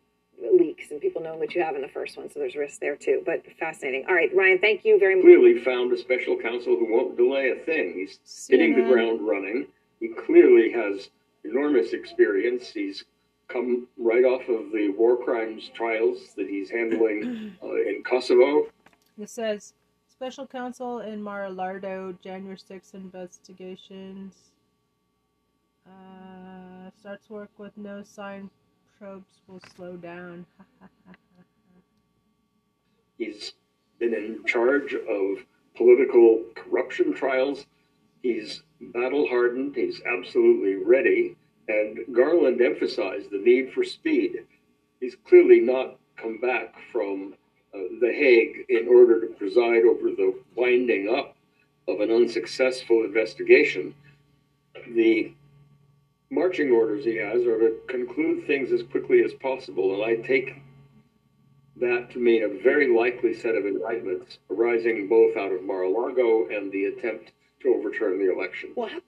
[0.52, 2.30] leaks and people knowing what you have in the first one.
[2.30, 3.22] So there's risk there too.
[3.24, 4.04] But fascinating.
[4.08, 5.24] All right, Ryan, thank you very much.
[5.24, 7.94] clearly found a special counsel who won't delay a thing.
[7.96, 9.66] He's hitting the ground running.
[9.98, 11.10] He clearly has
[11.44, 12.68] enormous experience.
[12.68, 13.04] He's
[13.48, 18.66] come right off of the war crimes trials that he's handling uh, in Kosovo.
[19.18, 19.74] It says
[20.08, 24.34] special counsel in Mar-a-Lago, January 6 investigations.
[25.86, 28.50] Uh, starts work with no sign.
[29.00, 30.44] Probes will slow down.
[33.18, 33.54] He's
[33.98, 35.38] been in charge of
[35.74, 37.64] political corruption trials.
[38.22, 39.74] He's battle hardened.
[39.74, 41.34] He's absolutely ready.
[41.68, 44.44] And Garland emphasized the need for speed.
[45.00, 47.34] He's clearly not come back from
[47.74, 51.36] uh, The Hague in order to preside over the winding up
[51.88, 53.94] of an unsuccessful investigation.
[54.88, 55.32] The
[56.30, 60.54] marching orders he has are to conclude things as quickly as possible, and I take
[61.76, 66.70] that to mean a very likely set of indictments arising both out of Mar-a-Lago and
[66.70, 68.70] the attempt to overturn the election.
[68.76, 69.02] Well, how-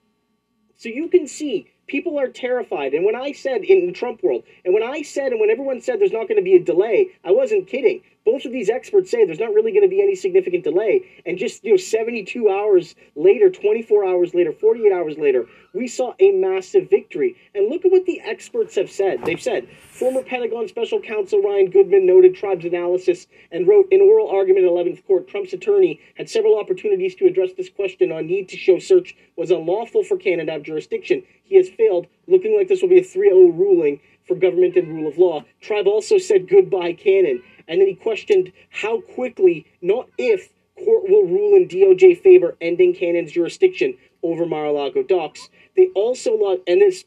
[0.75, 2.93] so you can see people are terrified.
[2.93, 5.81] And when I said in the Trump world, and when I said, and when everyone
[5.81, 8.01] said there's not going to be a delay, I wasn't kidding.
[8.25, 11.21] Both of these experts say there's not really going to be any significant delay.
[11.25, 16.13] And just, you know, 72 hours later, 24 hours later, 48 hours later, we saw
[16.19, 17.35] a massive victory.
[17.53, 19.25] And look at what the experts have said.
[19.25, 24.29] They've said former Pentagon special counsel Ryan Goodman noted Tribe's analysis and wrote in oral
[24.29, 28.47] argument in 11th court, Trump's attorney had several opportunities to address this question on need
[28.49, 31.23] to show search was unlawful for Canada have jurisdiction.
[31.43, 35.07] He has failed, looking like this will be a 3-0 ruling for government and rule
[35.07, 35.43] of law.
[35.61, 37.43] Tribe also said goodbye Cannon.
[37.67, 42.93] And then he questioned how quickly, not if, court will rule in DOJ favor ending
[42.93, 45.49] Cannon's jurisdiction over Mar-a-Lago docks.
[45.75, 46.35] They also
[46.67, 47.05] and this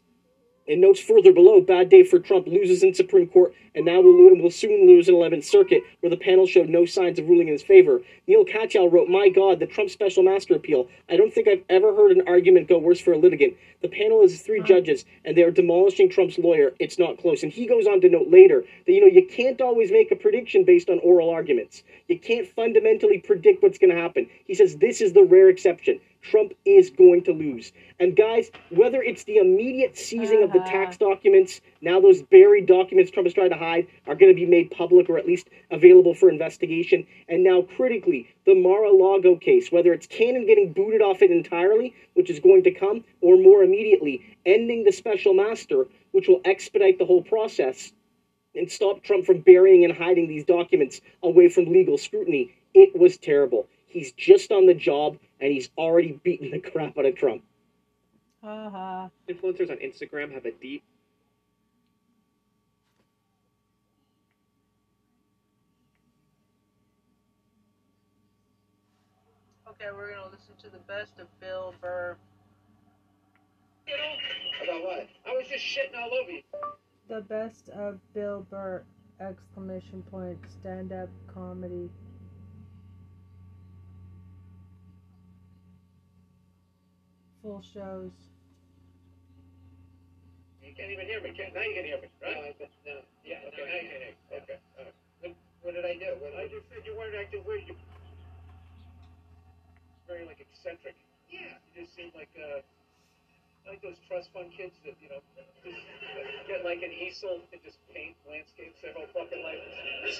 [0.69, 4.35] and notes further below, bad day for Trump loses in Supreme Court and now will,
[4.41, 7.53] will soon lose in 11th Circuit, where the panel showed no signs of ruling in
[7.53, 8.01] his favor.
[8.27, 10.89] Neil Katyal wrote, My God, the Trump special master appeal.
[11.11, 13.55] I don't think I've ever heard an argument go worse for a litigant.
[13.83, 16.73] The panel is three judges, and they are demolishing Trump's lawyer.
[16.79, 17.43] It's not close.
[17.43, 20.17] And he goes on to note later that, you know, you can't always make a
[20.17, 21.83] prediction based on oral arguments.
[22.09, 24.27] You can't fundamentally predict what's going to happen.
[24.47, 26.01] He says this is the rare exception.
[26.31, 27.73] Trump is going to lose.
[28.01, 30.71] And guys, whether it's the immediate seizing of the uh-huh.
[30.71, 34.47] tax documents, now those buried documents Trump is trying to hide are going to be
[34.47, 37.07] made public or at least available for investigation.
[37.29, 42.31] And now, critically, the Mar-a-Lago case, whether it's Cannon getting booted off it entirely, which
[42.31, 47.07] is going to come, or more immediately, ending the special master, which will expedite the
[47.07, 47.93] whole process
[48.55, 52.55] and stop Trump from burying and hiding these documents away from legal scrutiny.
[52.75, 53.69] It was terrible.
[53.97, 57.43] He's just on the job and he's already beaten the crap out of Trump.
[58.43, 59.09] Uh-huh.
[59.27, 60.85] Influencers on Instagram have a deep.
[69.67, 72.19] Okay, we're gonna listen to the best of Bill Burr.
[74.63, 75.09] About what?
[75.27, 76.43] I was just shitting all over you.
[77.09, 78.85] The best of Bill Burr!
[79.23, 80.39] Exclamation point!
[80.61, 81.89] Stand up comedy.
[87.47, 88.11] Full shows.
[90.59, 91.31] You can't even hear me.
[91.31, 92.59] Can't, now you can hear me, right?
[92.83, 93.07] no.
[93.23, 94.35] Yeah, okay, now you can hear me.
[94.35, 94.99] Okay, all right.
[95.23, 95.31] What,
[95.63, 96.11] what did I do?
[96.19, 97.63] What I just said you weren't acting weird.
[97.71, 97.79] You
[100.11, 100.99] very like eccentric.
[101.31, 101.55] Yeah.
[101.71, 102.67] You just seem like uh,
[103.67, 105.19] like those trust fund kids that you know
[105.67, 105.83] just
[106.47, 109.59] get like an easel and just paint landscapes their whole fucking life.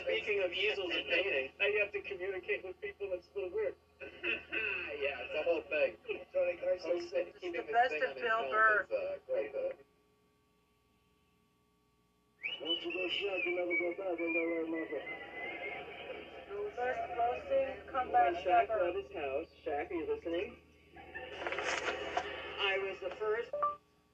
[0.03, 3.07] Speaking of easels and painting, now you have to communicate with people.
[3.11, 3.79] That's a little weird.
[4.03, 5.95] yeah, it's the whole thing.
[6.35, 8.83] Tony Garcia said keeping the best thing of Bill Burr.
[8.83, 9.71] is uh, quite uh,
[12.67, 14.19] once you go shut, you never go back.
[14.19, 15.07] Ain't that right, motherfucker?
[16.77, 18.93] Best roasting When comeback Shaq ever.
[18.93, 20.53] left his house, Shaq, are you listening?
[22.61, 23.51] I was the first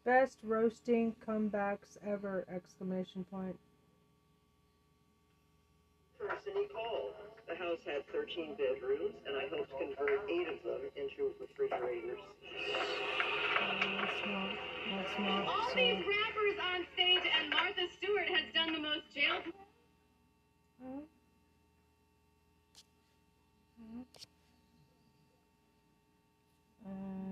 [0.04, 2.44] Best roasting comebacks ever!
[2.52, 3.56] Exclamation point.
[6.18, 7.14] person he called.
[7.48, 12.18] The house had 13 bedrooms, and I helped convert eight of them into refrigerators.
[13.60, 14.50] That's not.
[14.90, 15.46] That's not.
[15.46, 19.38] All so- these rappers on stage, and Martha Stewart has done the most jail.
[20.82, 21.00] Huh?
[23.78, 24.02] Huh?
[26.86, 27.31] Um,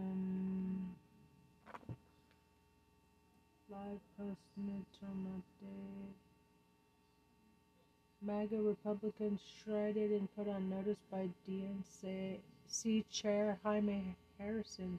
[8.22, 14.98] MAGA Republicans shredded and put on notice by DNC Chair Jaime Harrison.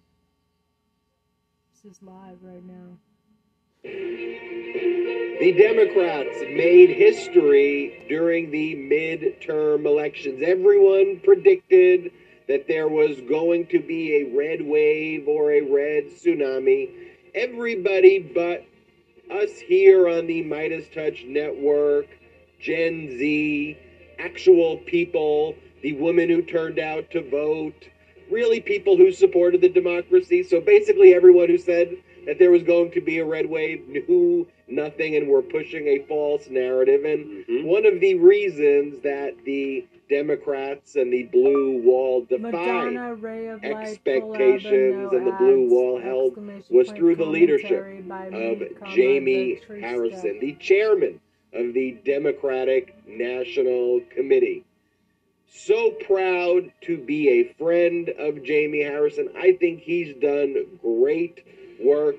[1.72, 2.98] This is live right now.
[3.84, 10.42] The Democrats made history during the midterm elections.
[10.44, 12.12] Everyone predicted
[12.48, 16.90] that there was going to be a red wave or a red tsunami.
[17.34, 18.66] Everybody but
[19.32, 22.08] us here on the Midas Touch Network,
[22.60, 23.78] Gen Z,
[24.20, 27.88] actual people, the woman who turned out to vote,
[28.30, 30.44] really people who supported the democracy.
[30.44, 34.48] So basically, everyone who said that there was going to be a red wave knew
[34.72, 37.04] nothing and we're pushing a false narrative.
[37.06, 37.68] And mm-hmm.
[37.68, 45.14] one of the reasons that the Democrats and the blue wall defied Madonna, Light, expectations
[45.14, 46.38] and the blue wall held
[46.70, 51.20] was through the leadership commentary by me, of Jaime Harrison, the chairman
[51.54, 54.66] of the Democratic National Committee.
[55.54, 59.30] So proud to be a friend of Jaime Harrison.
[59.38, 61.46] I think he's done great
[61.84, 62.16] work,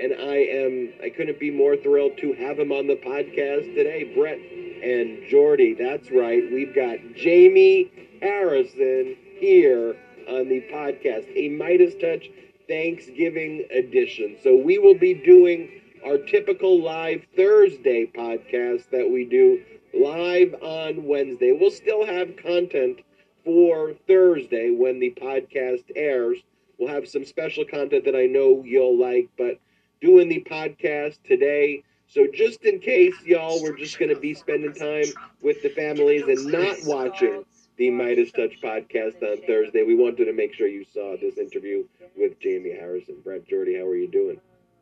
[0.00, 4.12] and I am I couldn't be more thrilled to have him on the podcast today.
[4.14, 6.42] Brett and Jordy, that's right.
[6.52, 7.90] We've got Jaime
[8.22, 9.96] Harrison here
[10.28, 12.30] on the podcast, a Midas Touch
[12.68, 14.36] Thanksgiving edition.
[14.44, 15.68] So we will be doing
[16.06, 19.60] our typical live Thursday podcast that we do
[19.92, 21.50] live on Wednesday.
[21.50, 23.00] We'll still have content
[23.44, 26.38] for Thursday when the podcast airs.
[26.78, 29.58] We'll have some special content that I know you'll like, but
[30.02, 31.82] doing the podcast today.
[32.08, 35.04] So just in case y'all were just going to be spending time
[35.40, 37.44] with the families and not watching
[37.78, 41.84] the Midas Touch podcast on Thursday, we wanted to make sure you saw this interview
[42.18, 43.16] with Jaime Harrison.
[43.24, 44.38] Brett Jordy, how are you doing?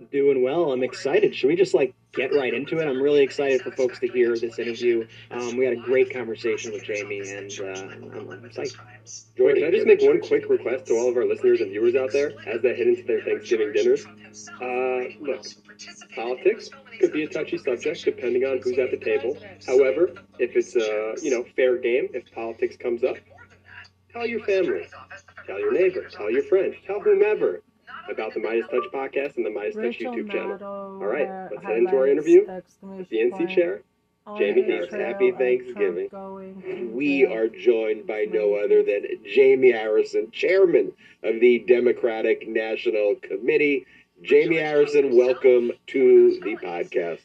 [0.09, 0.73] Doing well.
[0.73, 1.35] I'm excited.
[1.35, 2.89] Should we just like get right into it?
[2.89, 5.07] I'm really excited for folks to hear this interview.
[5.31, 8.53] Um, we had a great conversation with Jaime, and uh, I'm, I'm.
[9.37, 11.97] George, can I just make one quick request to all of our listeners and viewers
[11.97, 14.07] out there as they head into their Thanksgiving dinners?
[14.61, 15.45] Uh, look,
[16.15, 19.37] politics could be a touchy subject depending on who's at the table.
[19.67, 23.17] However, if it's a you know fair game, if politics comes up,
[24.11, 24.89] tell your family,
[25.47, 27.63] tell your neighbors, tell your friends, tell whomever
[28.11, 30.63] about the Midas Touch podcast and the Midas Touch Rachel YouTube channel.
[30.63, 32.47] All right, let's head into our interview.
[32.83, 33.83] with The NC point, chair,
[34.27, 34.99] Jaime the Harrison.
[34.99, 36.09] trail Happy Thanksgiving.
[36.09, 39.05] Trump going to We are joined by no other than
[39.35, 40.93] Jaime Harrison, chairman
[41.23, 43.87] of the Democratic National Committee.
[44.29, 47.21] Jaime Harrison, welcome to the podcast.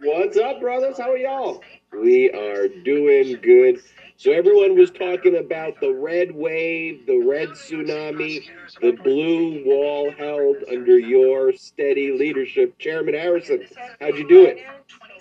[0.00, 0.98] What's up, brothers?
[0.98, 1.62] How are y'all?
[1.92, 3.80] We are doing good.
[4.22, 8.48] So everyone was talking about the red wave, the red tsunami,
[8.80, 12.78] the blue wall held under your steady leadership.
[12.78, 13.66] Chairman Harrison,
[14.00, 14.58] how'd you do it?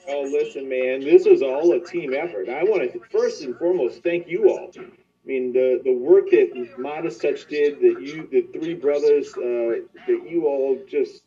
[0.07, 2.47] Oh, listen, man, this was all a team effort.
[2.47, 4.69] I want to first and foremost thank you all.
[4.77, 4.83] I
[5.25, 10.27] mean, the the work that Midas Touch did, that you, the three brothers, uh, that
[10.29, 11.23] you all just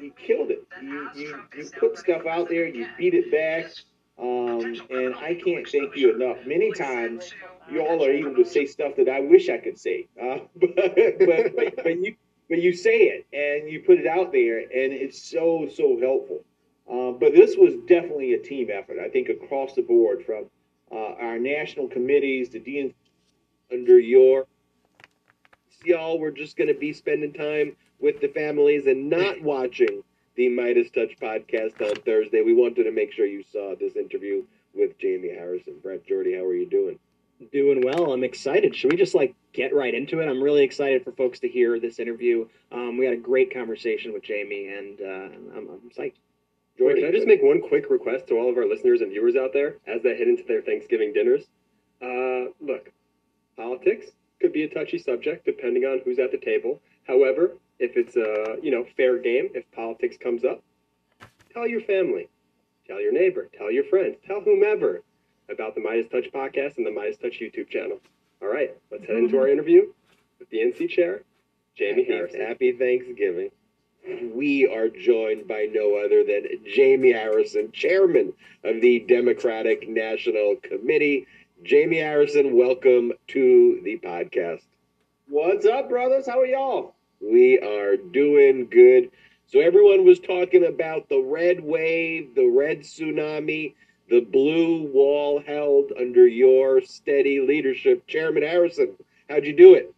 [0.00, 0.66] you killed it.
[0.82, 3.70] You you you put stuff out there, you beat it back,
[4.20, 6.38] um, and I can't thank you enough.
[6.46, 7.32] Many times
[7.70, 10.08] you all are able to say stuff that I wish I could say.
[10.20, 10.84] Uh, but,
[11.54, 12.16] but, but, you
[12.48, 16.44] but you say it and you put it out there, and it's so so helpful.
[16.90, 18.98] Uh, but this was definitely a team effort.
[18.98, 20.46] I think across the board, from
[20.90, 22.94] uh, our national committees to DNC
[23.70, 24.46] under your
[25.84, 30.02] y'all we're just going to be spending time with the families and not watching
[30.38, 32.42] the Midas Touch podcast on Thursday.
[32.42, 35.74] We wanted to make sure you saw this interview with Jaime Harrison.
[35.82, 36.96] Brett Jordy, how are you doing?
[37.52, 38.12] Doing well.
[38.12, 38.74] I'm excited.
[38.76, 40.28] Should we just like get right into it?
[40.28, 42.46] I'm really excited for folks to hear this interview.
[42.70, 46.14] Um, we had a great conversation with Jaime, and uh, I'm, I'm psyched.
[46.78, 49.34] Jordan, can I just make one quick request to all of our listeners and viewers
[49.34, 51.46] out there as they head into their Thanksgiving dinners?
[52.00, 52.92] Uh, look,
[53.56, 54.06] politics
[54.40, 56.80] could be a touchy subject depending on who's at the table.
[57.08, 60.62] However, if it's a you know fair game, if politics comes up,
[61.52, 62.28] tell your family,
[62.86, 65.02] tell your neighbor, tell your friends, tell whomever
[65.50, 68.00] about the Midas Touch podcast and the Midas Touch YouTube channel.
[68.42, 69.92] All right, let's head into our interview
[70.38, 71.22] with the NC chair,
[71.78, 72.40] Jaime happy, Harrison.
[72.40, 73.50] Happy Thanksgiving.
[74.34, 78.32] We are joined by no other than Jaime Harrison, chairman
[78.64, 81.26] of the Democratic National Committee.
[81.68, 84.62] Jaime Harrison, welcome to the podcast.
[85.28, 86.26] What's up, brothers?
[86.26, 86.94] How are y'all?
[87.20, 89.10] We are doing good.
[89.46, 93.74] So, everyone was talking about the red wave, the red tsunami,
[94.10, 98.06] the blue wall held under your steady leadership.
[98.06, 98.94] Chairman Harrison,
[99.28, 99.94] how'd you do it?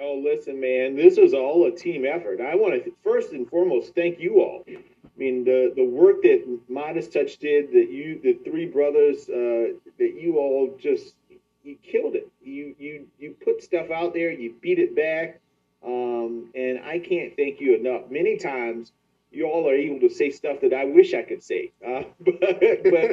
[0.00, 2.40] Oh, listen, man, this was all a team effort.
[2.40, 4.64] I want to first and foremost thank you all.
[4.66, 4.78] I
[5.16, 10.14] mean, the the work that Midas Touch did, that you, the three brothers, uh, that
[10.18, 11.16] you all just
[11.62, 12.28] you killed it.
[12.42, 15.40] You you you put stuff out there, you beat it back,
[15.84, 18.10] um, and I can't thank you enough.
[18.10, 18.92] Many times,
[19.30, 22.40] you all are able to say stuff that I wish I could say, uh, but,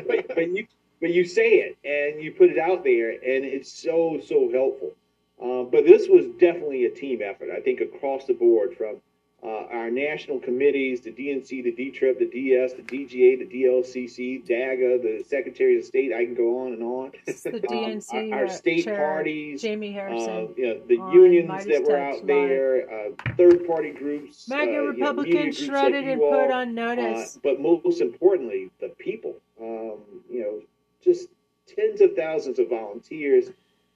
[0.08, 0.68] but, but you
[1.00, 4.94] but you say it and you put it out there, and it's so so helpful.
[5.42, 7.50] Uh, but this was definitely a team effort.
[7.56, 8.98] I think across the board, from
[9.44, 15.00] uh, our national committees, the DNC, the D-TRIP, the DS, the DGA, the DLCC, DAGA,
[15.02, 16.12] the Secretaries of State.
[16.12, 17.12] I can go on and on.
[17.28, 20.54] It's the Um, DNC our, our uh, state chair, parties, Jaime uh, Harrison.
[20.58, 24.66] you know, the unions Midas that were out there, uh, third party groups, MAGA uh,
[24.66, 27.36] you know, groups like and you put all, on notice.
[27.36, 29.36] uh, but most importantly, the people.
[29.62, 30.62] Um, you know,
[31.04, 31.30] just
[31.68, 33.50] tens of thousands of volunteers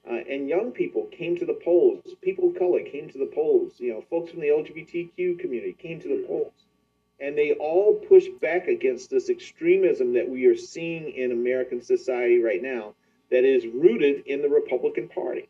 [0.10, 2.04] uh, and young people came to the polls.
[2.22, 3.74] People of color came to the polls.
[3.78, 6.54] You know, folks from the LGBTQ community came to the polls,
[7.20, 12.40] and they all pushed back against this extremism that we are seeing in American society
[12.40, 12.94] right now.
[13.30, 15.48] That is rooted in the Republican Party.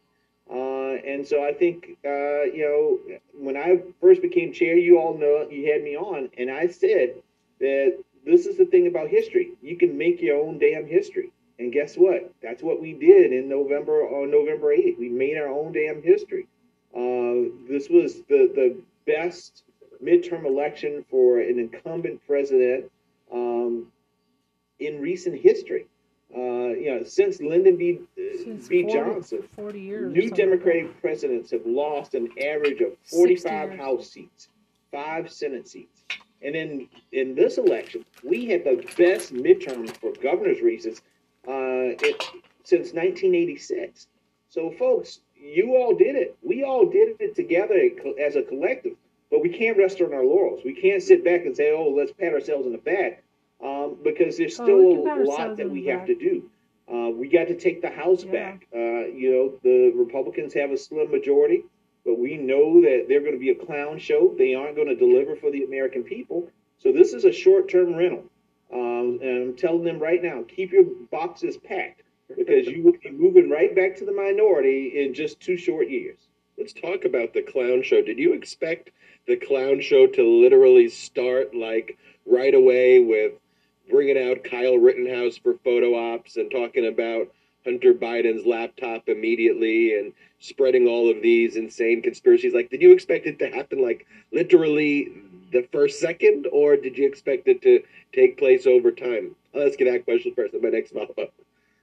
[0.51, 2.65] Uh, and so I think, uh, you
[3.09, 6.67] know, when I first became chair, you all know you had me on, and I
[6.67, 7.15] said
[7.59, 9.53] that this is the thing about history.
[9.61, 11.31] You can make your own damn history.
[11.61, 12.33] And guess what?
[12.41, 14.97] That's what we did in November on November 8th.
[14.97, 16.47] We made our own damn history.
[16.91, 19.61] Uh, this was the, the best
[20.03, 22.91] midterm election for an incumbent president
[23.31, 23.85] um,
[24.79, 25.85] in recent history.
[26.35, 27.99] Uh, you know, since Lyndon B.
[28.43, 28.81] Since B.
[28.81, 30.11] 40 Johnson, 40 years.
[30.11, 33.77] new something like Democratic presidents have lost an average of 45.
[33.77, 34.47] House seats,
[34.91, 36.05] five Senate seats.
[36.41, 41.01] And then in this election, we had the best midterm for governor's races
[41.47, 42.21] uh, it,
[42.63, 44.07] since 1986.
[44.49, 46.37] So, folks, you all did it.
[46.41, 47.79] We all did it together
[48.23, 48.93] as a collective.
[49.29, 50.59] But we can't rest on our laurels.
[50.65, 53.23] We can't sit back and say, "Oh, let's pat ourselves on the back,"
[53.63, 56.07] um, because there's Oh, still pat a lot that we have back.
[56.07, 56.49] to do.
[56.93, 58.31] Uh, we got to take the House Yeah.
[58.33, 58.67] back.
[58.75, 61.63] Uh, you know, the Republicans have a slim majority,
[62.05, 64.35] but we know that they're going to be a clown show.
[64.37, 66.49] They aren't going to deliver for the American people.
[66.79, 68.25] So this is a short-term rental.
[68.73, 72.03] Um, and I'm telling them right now, keep your boxes packed
[72.37, 76.19] because you will be moving right back to the minority in just two short years.
[76.57, 78.01] Let's talk about the clown show.
[78.01, 78.91] Did you expect
[79.27, 83.33] the clown show to literally start like right away with
[83.89, 87.27] bringing out Kyle Rittenhouse for photo ops and talking about
[87.65, 92.53] Hunter Biden's laptop immediately and spreading all of these insane conspiracies?
[92.53, 95.11] Like, did you expect it to happen like literally
[95.51, 97.83] the first second, or did you expect it to
[98.13, 99.35] take place over time?
[99.53, 101.33] I'll ask you that question first, and my next follow up.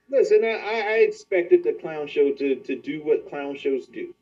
[0.09, 4.13] Listen, I, I expected the clown show to, to do what clown shows do,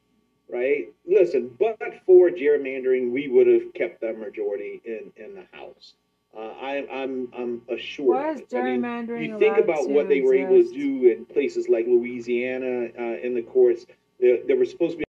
[0.49, 0.89] right?
[1.05, 5.93] Listen, but for gerrymandering, we would have kept the majority in, in the House.
[6.37, 8.09] Uh, I, I'm I'm assured.
[8.09, 8.55] Why of is it.
[8.55, 11.87] I mean, gerrymandering you think about what they were able to do in places like
[11.87, 13.85] Louisiana uh, in the courts.
[14.19, 15.06] There, there were supposed to be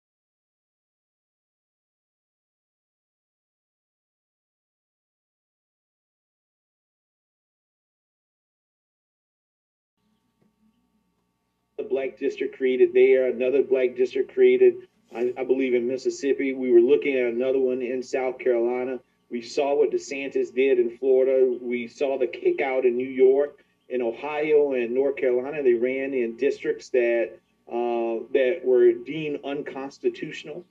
[11.89, 16.53] black district created there, another black district created, I, I believe, in Mississippi.
[16.53, 18.99] We were looking at another one in South Carolina.
[19.29, 21.57] We saw what DeSantis did in Florida.
[21.61, 25.63] We saw the kick out in New York, in Ohio, and North Carolina.
[25.63, 27.31] They ran in districts that
[27.69, 30.63] uh, that were deemed unconstitutional.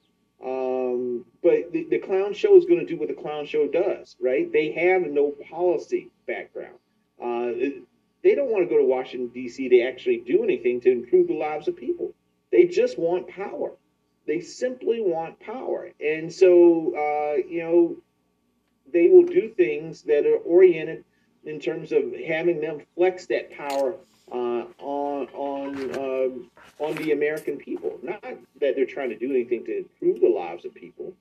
[0.45, 4.17] Um, but the, the clown show is going to do what the clown show does,
[4.21, 4.51] right?
[4.51, 6.79] They have no policy background.
[7.21, 7.53] Uh,
[8.27, 9.68] they don't want to go to Washington, D.C.
[9.68, 12.12] to actually do anything to improve the lives of people.
[12.51, 13.70] They just want power.
[14.27, 15.93] They simply want power.
[16.01, 17.97] And so, uh, you know,
[18.93, 21.05] they will do things that are oriented
[21.45, 23.95] in terms of having them flex that power
[24.33, 26.51] uh, on on um,
[26.81, 27.97] on the American people.
[28.03, 28.24] Not
[28.61, 31.12] that they're trying to do anything to improve the lives of people.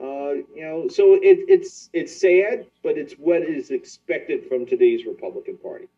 [0.00, 5.04] Uh, you know, so it, it's it's sad, but it's what is expected from today's
[5.04, 5.88] Republican Party.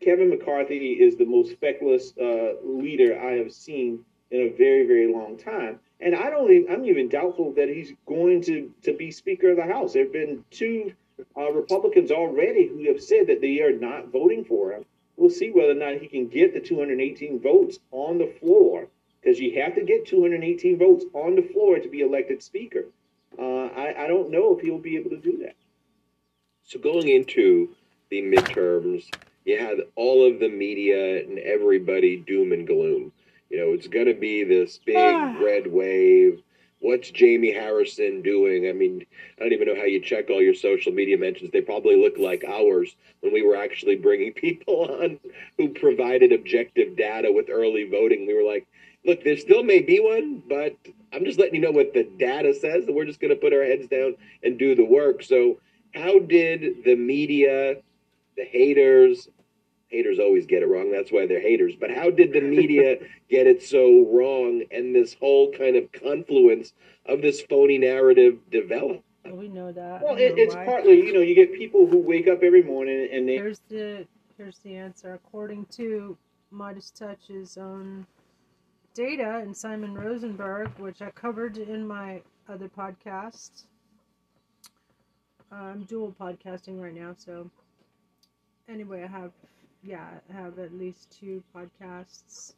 [0.00, 5.12] Kevin McCarthy is the most feckless uh, leader I have seen in a very very
[5.12, 9.10] long time, and I don't even, I'm even doubtful that he's going to to be
[9.10, 9.94] Speaker of the House.
[9.94, 10.92] There have been two
[11.36, 14.84] uh, Republicans already who have said that they are not voting for him
[15.18, 18.88] we'll see whether or not he can get the 218 votes on the floor
[19.20, 22.84] because you have to get 218 votes on the floor to be elected speaker.
[23.38, 25.56] Uh, I, I don't know if he'll be able to do that.
[26.62, 27.74] So going into
[28.10, 29.10] the midterms,
[29.48, 33.10] you had all of the media and everybody doom and gloom.
[33.48, 35.38] You know, it's going to be this big ah.
[35.42, 36.42] red wave.
[36.80, 38.68] What's Jaime Harrison doing?
[38.68, 39.06] I mean,
[39.38, 41.50] I don't even know how you check all your social media mentions.
[41.50, 45.18] They probably look like ours when we were actually bringing people on
[45.56, 48.26] who provided objective data with early voting.
[48.26, 48.66] We were like,
[49.06, 50.76] look, there still may be one, but
[51.10, 53.54] I'm just letting you know what the data says, and we're just going to put
[53.54, 55.22] our heads down and do the work.
[55.22, 55.58] So,
[55.94, 57.76] how did the media,
[58.36, 59.26] the haters,
[59.88, 60.90] haters always get it wrong.
[60.92, 61.74] That's why they're haters.
[61.78, 62.96] But how did the media
[63.30, 66.72] get it so wrong and this whole kind of confluence
[67.06, 69.02] of this phony narrative develop?
[69.24, 70.02] Well, we know that.
[70.02, 70.64] Well, I it, it's why.
[70.64, 73.34] partly, you know, you get people who wake up every morning and they.
[73.34, 75.14] Here's the here's the answer.
[75.14, 76.16] According to
[76.50, 78.06] Midas Touch's own
[78.94, 83.64] data and Simon Rosenberg, which I covered in my other podcast.
[85.50, 87.50] I'm dual podcasting right now, so
[88.68, 89.32] anyway, I have
[89.82, 92.54] yeah, I have at least two podcasts,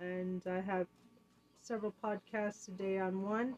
[0.00, 0.86] and I have
[1.60, 3.56] several podcasts a day on one,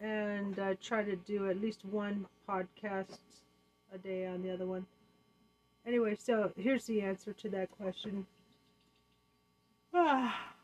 [0.00, 3.18] and I try to do at least one podcast
[3.92, 4.86] a day on the other one.
[5.86, 8.26] Anyway, so here's the answer to that question.
[9.94, 10.54] Ah,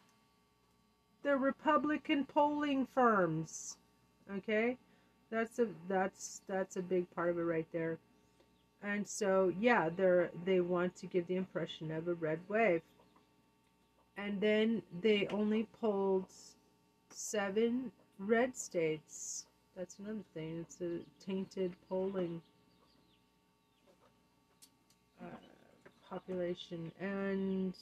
[1.23, 3.77] the Republican polling firms.
[4.37, 4.77] Okay,
[5.31, 7.99] that's a that's that's a big part of it right there.
[8.83, 12.83] And so yeah, they're they want to give the impression of a red wave.
[14.17, 16.27] And then they only polled
[17.11, 19.47] seven red states.
[19.77, 20.67] That's another thing.
[20.69, 22.43] It's a tainted polling
[25.23, 25.27] uh,
[26.09, 26.93] population.
[27.01, 27.75] And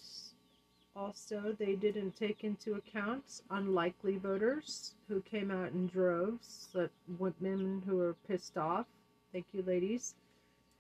[0.95, 7.83] also, they didn't take into account unlikely voters who came out in droves, like women
[7.87, 8.87] who were pissed off.
[9.33, 10.15] Thank you, ladies.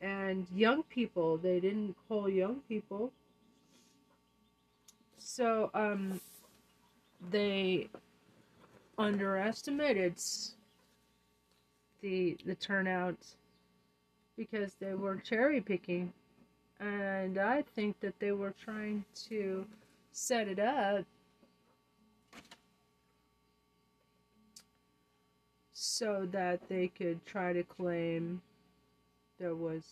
[0.00, 3.12] And young people, they didn't poll young people.
[5.18, 6.20] So, um,
[7.30, 7.88] they
[8.96, 10.14] underestimated
[12.00, 13.16] the the turnout
[14.36, 16.12] because they were cherry picking
[16.80, 19.66] and I think that they were trying to
[20.12, 21.04] set it up
[25.72, 28.42] so that they could try to claim
[29.38, 29.82] there was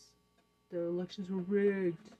[0.70, 2.11] the elections were rigged.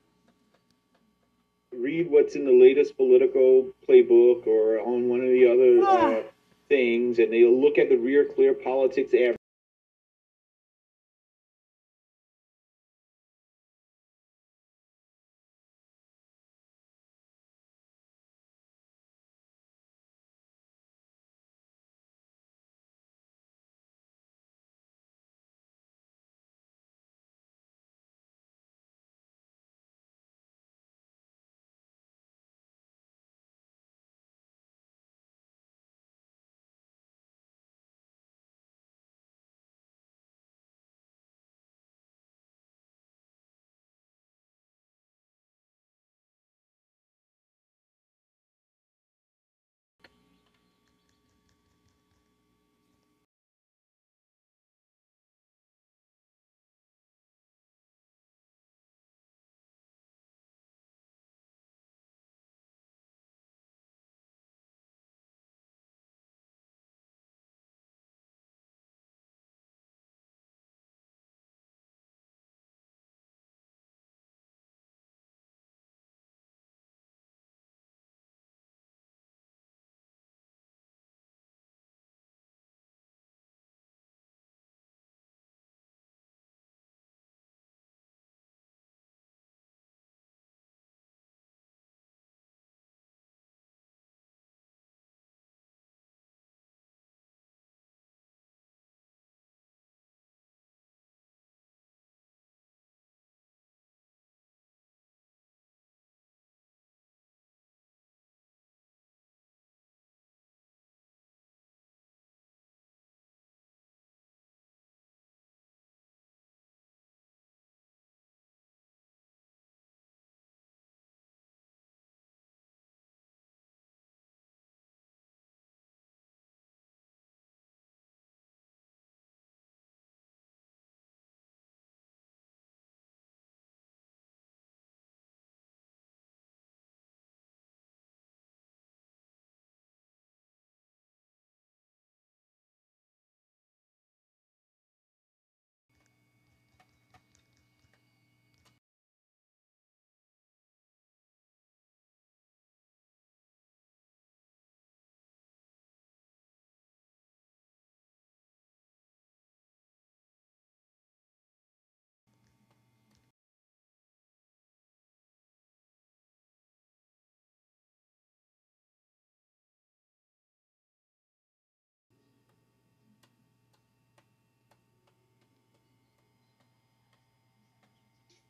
[1.72, 6.22] read what's in the latest Politico Playbook or on one of the other uh,
[6.68, 9.37] things, and they'll look at the Real Clear Politics average.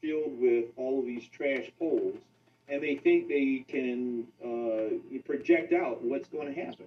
[0.00, 2.16] Filled with all of these trash holes,
[2.68, 6.86] and they think they can uh, project out what's going to happen.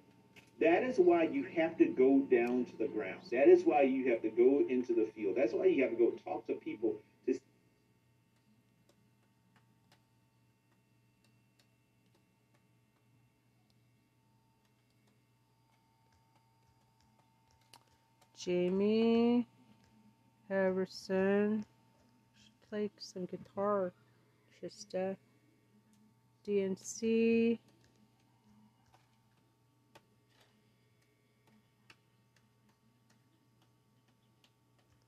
[0.62, 3.22] That is why you have to go down to the ground.
[3.32, 5.36] That is why you have to go into the field.
[5.38, 6.96] That's why you have to go talk to people
[18.46, 19.46] Jaime
[20.48, 21.66] Harrison
[22.70, 23.92] play some guitar.
[24.62, 25.14] Just uh,
[26.48, 27.60] DNC.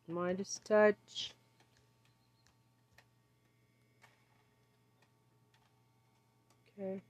[0.08, 1.32] Midas touch.
[6.80, 7.02] Okay.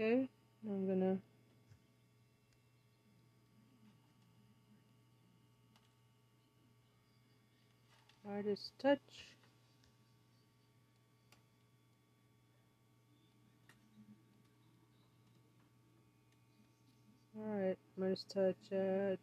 [0.00, 0.28] Okay,
[0.64, 1.18] I'm gonna
[8.24, 9.00] Midas touch.
[17.36, 19.18] Alright, Midas touch at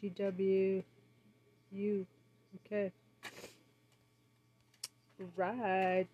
[0.00, 0.84] GWU.
[2.64, 2.92] Okay.
[5.36, 6.06] Right.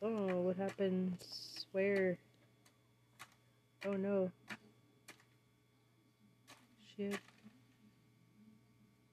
[0.00, 1.66] Oh, what happens?
[1.72, 2.16] Where?
[3.86, 4.30] Oh no.
[6.96, 7.18] Shit.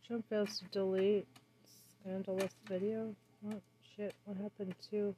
[0.06, 1.26] Trump fails to delete
[2.04, 3.16] scandalous video.
[3.50, 3.62] Oh
[3.96, 5.16] shit, what happened to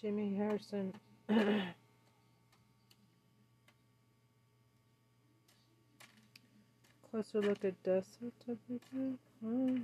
[0.00, 0.94] Jimmy Harrison?
[7.10, 9.18] Closer look at desktop temperature.
[9.44, 9.76] Hmm.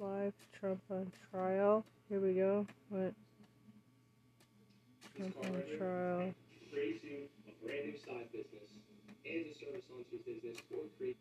[0.00, 0.04] Oh.
[0.04, 1.84] Live Trump on trial.
[2.10, 2.66] Here we go.
[2.90, 3.14] What?
[5.18, 6.34] Trump on trial.
[6.72, 8.70] Creating a brand new side business
[9.26, 11.18] and a service launch business or create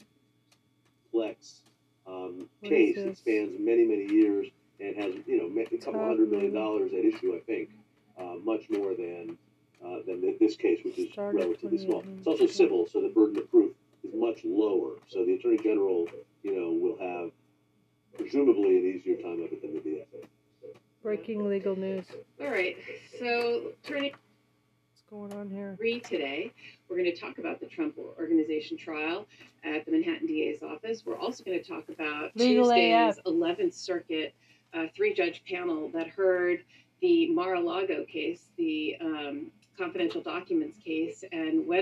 [1.11, 1.61] complex
[2.05, 4.47] um, case that spans many, many years
[4.79, 7.69] and has, you know, ma- a couple hundred million dollars at issue, I think,
[8.19, 9.35] uh, much more than
[9.83, 12.03] uh, than this case, which is Started relatively small.
[12.17, 13.71] It's also civil, so the burden of proof
[14.03, 14.93] is much lower.
[15.07, 16.07] So the attorney general,
[16.43, 17.31] you know, will have
[18.17, 20.05] presumably an easier time of it than the DA.
[21.03, 22.05] Breaking legal news.
[22.41, 22.75] All right,
[23.19, 25.75] so turning What's going on here?
[25.77, 26.51] three today,
[26.89, 29.25] we're going to talk about the Trump Organization trial
[29.63, 31.03] at the Manhattan DA's office.
[31.05, 33.23] We're also going to talk about Legal Tuesday's AF.
[33.25, 34.33] 11th Circuit
[34.73, 36.63] uh, three-judge panel that heard
[37.01, 41.75] the Mar-a-Lago case, the um, confidential documents case, and whether